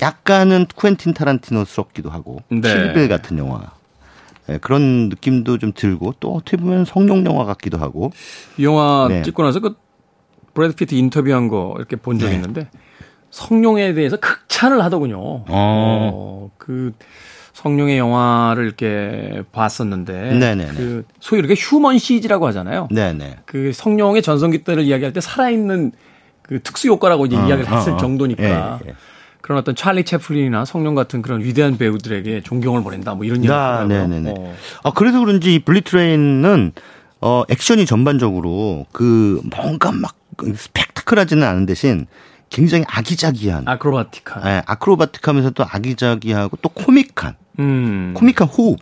약간은 0.00 0.66
쿠엔틴 0.74 1.14
타란티노스럽기도 1.14 2.10
하고 2.10 2.42
네. 2.48 2.60
Kill 2.60 2.84
Bill 2.84 3.08
같은 3.08 3.38
영화 3.38 3.72
네, 4.46 4.58
그런 4.58 5.08
느낌도 5.08 5.58
좀 5.58 5.72
들고 5.74 6.14
또 6.20 6.34
어떻게 6.34 6.56
보면 6.56 6.84
성룡 6.84 7.24
영화 7.26 7.44
같기도 7.44 7.78
하고 7.78 8.10
이 8.56 8.64
영화 8.64 9.06
네. 9.08 9.22
찍고 9.22 9.42
나서 9.42 9.60
그 9.60 9.76
브래드 10.54 10.74
피트 10.74 10.94
인터뷰한 10.94 11.48
거 11.48 11.74
이렇게 11.76 11.96
본 11.96 12.18
적이 12.18 12.30
네. 12.30 12.36
있는데 12.36 12.68
성룡에 13.30 13.94
대해서 13.94 14.16
극찬을 14.16 14.82
하더군요. 14.82 15.18
어. 15.18 15.44
어, 15.48 16.50
그 16.58 16.92
성룡의 17.52 17.98
영화를 17.98 18.64
이렇게 18.64 19.42
봤었는데 19.52 20.34
네네네. 20.34 20.74
그 20.74 21.04
소위 21.20 21.40
이렇게 21.40 21.54
human 21.54 21.98
CG라고 21.98 22.46
하잖아요. 22.48 22.88
네네. 22.90 23.40
그 23.44 23.72
성룡의 23.72 24.22
전성기 24.22 24.64
때를 24.64 24.82
이야기할 24.84 25.12
때 25.12 25.20
살아있는 25.20 25.92
그 26.42 26.60
특수 26.62 26.88
효과라고 26.88 27.26
이제 27.26 27.36
어, 27.36 27.46
이야기를 27.46 27.70
했을 27.70 27.92
어, 27.92 27.94
어. 27.94 27.98
정도니까 27.98 28.80
예, 28.84 28.88
예. 28.88 28.94
그런 29.50 29.58
어떤 29.58 29.74
찰리 29.74 30.04
채플린이나 30.04 30.64
성룡 30.64 30.94
같은 30.94 31.22
그런 31.22 31.42
위대한 31.42 31.76
배우들에게 31.76 32.42
존경을 32.42 32.84
보낸다 32.84 33.16
뭐 33.16 33.24
이런 33.24 33.40
아, 33.50 33.82
이야기가 33.82 33.84
네네네. 33.88 34.34
어. 34.38 34.54
아 34.84 34.92
그래서 34.92 35.18
그런지 35.18 35.58
블리트레인은 35.64 36.70
어 37.20 37.42
액션이 37.50 37.84
전반적으로 37.84 38.86
그 38.92 39.40
뭔가 39.56 39.90
막 39.90 40.14
스펙타클하지는 40.54 41.44
않은 41.44 41.66
대신 41.66 42.06
굉장히 42.48 42.84
아기자기한 42.86 43.64
아크로바틱한 43.66 44.44
네, 44.44 44.62
아크로바틱하면서 44.66 45.50
또 45.50 45.64
아기자기하고 45.68 46.56
또 46.62 46.68
코믹한 46.68 47.34
음. 47.58 48.14
코믹한 48.14 48.46
호흡 48.46 48.78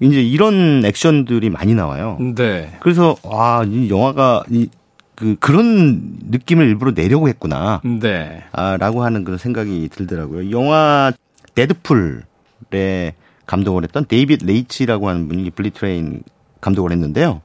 이제 0.00 0.22
이런 0.22 0.82
액션들이 0.82 1.50
많이 1.50 1.74
나와요. 1.74 2.16
네. 2.34 2.74
그래서 2.80 3.16
와 3.22 3.62
이 3.66 3.90
영화가 3.90 4.44
이 4.50 4.68
그 5.16 5.34
그런 5.40 6.18
느낌을 6.30 6.66
일부러 6.66 6.92
내려고 6.92 7.28
했구나. 7.28 7.80
네. 7.84 8.44
아라고 8.52 9.02
하는 9.02 9.24
그런 9.24 9.38
생각이 9.38 9.88
들더라고요. 9.90 10.50
영화 10.52 11.12
데드풀의 11.54 13.14
감독을 13.46 13.82
했던 13.84 14.04
데이빗 14.06 14.44
레이치라고 14.44 15.08
하는 15.08 15.26
분이 15.28 15.50
Bullet 15.50 15.89
Train 15.89 16.22
감독을 16.60 16.92
했는데요. 16.92 17.40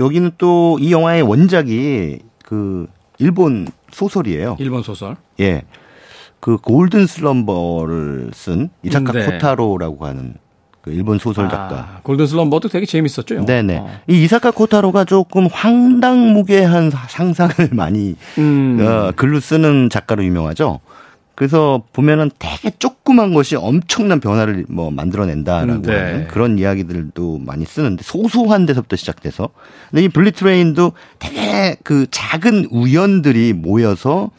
여기는 0.00 0.32
또 0.38 0.78
이 0.80 0.92
영화의 0.92 1.22
원작이 1.22 2.20
그 2.44 2.86
일본 3.18 3.68
소설이에요. 3.92 4.56
일본 4.58 4.82
소설? 4.82 5.16
예. 5.40 5.62
그 6.40 6.56
Golden 6.56 7.06
Slumber를 7.06 8.30
쓴 8.32 8.70
이사카 8.82 9.12
네. 9.12 9.26
코타로라고 9.26 10.06
하는 10.06 10.34
그 10.90 10.96
일본 10.96 11.18
소설 11.18 11.48
작가. 11.48 11.76
아, 11.76 12.00
Golden 12.02 12.26
Slumber도 12.26 12.68
되게 12.68 12.84
재밌었죠. 12.84 13.46
네네. 13.46 13.78
어. 13.78 13.90
이 14.08 14.22
이사카 14.24 14.50
코타로가 14.50 15.04
조금 15.04 15.46
황당무계한 15.46 16.90
상상을 17.08 17.54
많이 17.72 18.16
음. 18.38 18.78
어, 18.80 19.12
글로 19.14 19.40
쓰는 19.40 19.88
작가로 19.88 20.24
유명하죠. 20.24 20.80
그래서 21.36 21.84
보면은 21.94 22.30
되게 22.38 22.70
조그만 22.78 23.32
것이 23.32 23.56
엄청난 23.56 24.20
변화를 24.20 24.66
뭐 24.68 24.90
만들어낸다라고 24.90 25.82
네. 25.82 25.96
하는 25.96 26.28
그런 26.28 26.58
이야기들도 26.58 27.38
많이 27.38 27.64
쓰는데 27.64 28.02
소소한 28.02 28.66
데서부터 28.66 28.96
시작돼서 28.96 29.48
근데 29.90 30.04
이 30.04 30.08
블리 30.08 30.32
트레인도 30.32 30.92
되게 31.18 31.76
그 31.82 32.06
작은 32.10 32.66
우연들이 32.70 33.54
모여서 33.54 34.30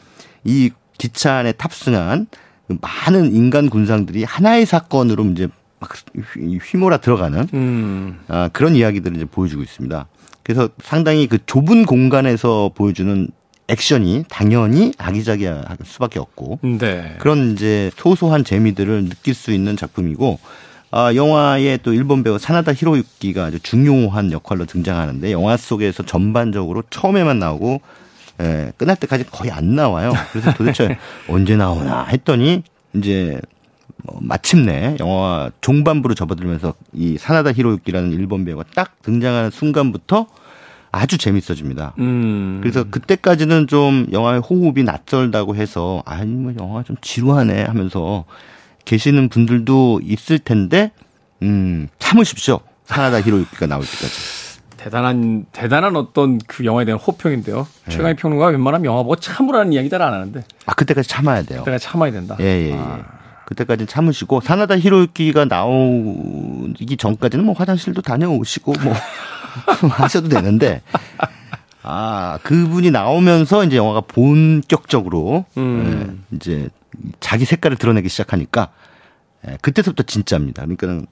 이 0.44 0.70
기차 0.96 1.34
안에 1.34 1.52
탑승한 1.52 2.28
그 2.68 2.76
많은 2.80 3.34
인간 3.34 3.68
군상들이 3.68 4.22
하나의 4.22 4.64
사건으로 4.64 5.24
이제 5.24 5.48
막 5.82 5.90
휘몰아 6.62 6.98
들어가는 6.98 7.48
음. 7.52 8.20
아, 8.28 8.48
그런 8.52 8.76
이야기들을 8.76 9.16
이제 9.16 9.24
보여주고 9.24 9.62
있습니다. 9.62 10.06
그래서 10.44 10.68
상당히 10.82 11.26
그 11.26 11.38
좁은 11.44 11.84
공간에서 11.84 12.70
보여주는 12.74 13.28
액션이 13.68 14.24
당연히 14.28 14.92
아기자기할 14.98 15.78
수밖에 15.84 16.18
없고 16.18 16.60
네. 16.62 17.16
그런 17.18 17.52
이제 17.52 17.90
소소한 17.96 18.44
재미들을 18.44 19.08
느낄 19.08 19.34
수 19.34 19.52
있는 19.52 19.76
작품이고 19.76 20.38
아, 20.90 21.14
영화에 21.14 21.78
또 21.78 21.94
일본 21.94 22.22
배우 22.22 22.38
사나다 22.38 22.72
히로유키가 22.74 23.46
아주 23.46 23.58
중요한 23.60 24.30
역할로 24.30 24.66
등장하는데 24.66 25.32
영화 25.32 25.56
속에서 25.56 26.02
전반적으로 26.04 26.82
처음에만 26.90 27.38
나오고 27.38 27.80
예, 28.40 28.72
끝날 28.76 28.96
때까지 28.96 29.24
거의 29.24 29.50
안 29.50 29.74
나와요. 29.74 30.12
그래서 30.32 30.52
도대체 30.54 30.98
언제 31.28 31.56
나오나 31.56 32.04
했더니 32.04 32.62
이제 32.94 33.40
뭐 34.02 34.18
마침내 34.20 34.96
영화 35.00 35.50
종반부로 35.60 36.14
접어들면서 36.14 36.74
이 36.92 37.16
사나다 37.18 37.52
히로유키라는 37.52 38.12
일본 38.12 38.44
배우가 38.44 38.64
딱 38.74 39.00
등장하는 39.02 39.50
순간부터 39.50 40.26
아주 40.90 41.16
재밌어집니다. 41.18 41.94
음. 42.00 42.58
그래서 42.62 42.84
그때까지는 42.84 43.66
좀 43.66 44.06
영화의 44.12 44.40
호흡이 44.40 44.82
낯설다고 44.84 45.56
해서 45.56 46.02
아니 46.04 46.30
뭐 46.32 46.52
영화 46.60 46.82
좀 46.82 46.96
지루하네 47.00 47.64
하면서 47.64 48.24
계시는 48.84 49.28
분들도 49.28 50.00
있을 50.04 50.38
텐데 50.38 50.90
음 51.42 51.88
참으십시오. 51.98 52.60
사나다 52.84 53.20
히로유키가 53.20 53.66
나올 53.66 53.82
때까지. 53.84 54.42
대단한 54.76 55.46
대단한 55.52 55.94
어떤 55.94 56.38
그 56.48 56.64
영화에 56.64 56.84
대한 56.84 56.98
호평인데요. 56.98 57.66
네. 57.86 57.92
최강의 57.92 58.16
평론가 58.16 58.48
웬만하면 58.48 58.84
영화 58.84 59.02
보고 59.04 59.14
참으라는 59.14 59.72
이야기 59.72 59.88
잘 59.88 60.02
안 60.02 60.12
하는데. 60.12 60.42
아 60.66 60.74
그때까지 60.74 61.08
참아야 61.08 61.42
돼요. 61.44 61.60
그때까지 61.60 61.84
참아야 61.86 62.10
된다. 62.10 62.36
예 62.40 62.44
예. 62.44 62.70
예. 62.70 62.74
아. 62.76 62.98
그때까지 63.52 63.86
참으시고 63.86 64.40
사나다 64.40 64.78
히로유키가 64.78 65.44
나오기 65.46 66.96
전까지는 66.96 67.44
뭐 67.44 67.54
화장실도 67.54 68.02
다녀오시고 68.02 68.72
뭐 68.82 68.94
하셔도 69.90 70.28
되는데 70.28 70.82
아 71.82 72.38
그분이 72.42 72.90
나오면서 72.90 73.64
이제 73.64 73.76
영화가 73.76 74.02
본격적으로 74.02 75.44
음. 75.56 76.22
예, 76.32 76.36
이제 76.36 76.68
자기 77.20 77.44
색깔을 77.44 77.76
드러내기 77.76 78.08
시작하니까 78.08 78.68
예, 79.48 79.58
그때부터 79.60 80.04
진짜입니다. 80.04 80.62
그러니까는 80.62 81.06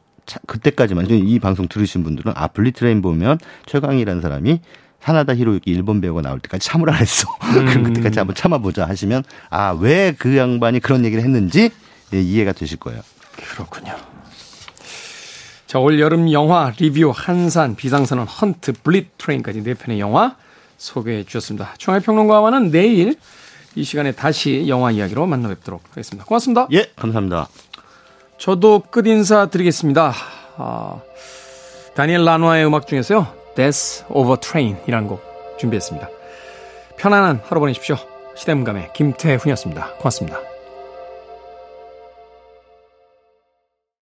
그때까지만 0.47 1.07
이 1.11 1.39
방송 1.41 1.67
들으신 1.67 2.05
분들은 2.05 2.33
아 2.37 2.47
Bullet 2.49 2.78
Train 2.78 3.03
보면 3.03 3.39
최강이라는 3.67 4.23
사람이 4.23 4.61
하나다 5.01 5.35
히로유키 5.35 5.71
일본 5.71 6.01
배우가 6.01 6.21
나올 6.23 6.39
때까지 6.41 6.69
참으라 6.69 6.95
했어. 6.95 7.27
음. 7.57 7.67
그럼 7.67 7.83
그때까지 7.85 8.19
한번 8.21 8.37
참아보자 8.37 8.87
하시면 8.87 9.25
아 9.51 9.73
왜 9.75 10.15
그 10.19 10.37
양반이 10.37 10.79
그런 10.81 11.05
얘기를 11.05 11.25
했는지 11.25 11.71
예, 12.15 12.21
이해가 12.21 12.53
되실 12.53 12.79
거예요. 12.79 13.01
그렇군요. 13.55 13.95
자, 15.67 15.79
올 15.79 16.01
여름 16.01 16.33
영화 16.33 16.73
리뷰 16.79 17.13
한산 17.15 17.77
비상선언 17.77 18.27
헌트 18.27 18.73
블릿 18.83 19.17
트레인까지 19.19 19.63
네 19.63 19.75
편의 19.75 20.01
영화 20.01 20.37
소개해 20.79 21.25
주셨습니다. 21.25 21.75
중앙평론가와는 21.79 22.71
내일 22.71 23.17
이 23.77 23.85
시간에 23.85 24.13
다시 24.13 24.67
영화 24.67 24.91
이야기로 24.91 25.27
만나 25.27 25.49
뵙도록 25.49 25.85
하겠습니다. 25.91 26.25
고맙습니다. 26.25 26.67
예, 26.73 26.91
감사합니다. 26.97 27.49
저도 28.39 28.83
끝 28.91 29.07
인사 29.07 29.47
드리겠습니다. 29.47 30.13
아, 30.57 31.01
다니엘 31.95 32.25
라노아의 32.25 32.67
음악 32.67 32.87
중에서요. 32.87 33.33
Death 33.55 34.05
Over 34.09 34.41
Train이라는 34.41 35.09
곡 35.09 35.23
준비했습니다. 35.59 36.09
편안한 36.97 37.43
하루 37.45 37.61
보내십시오. 37.61 37.97
시대문감의 38.35 38.91
김태훈이었습니다. 38.95 39.95
고맙습니다. 39.99 40.50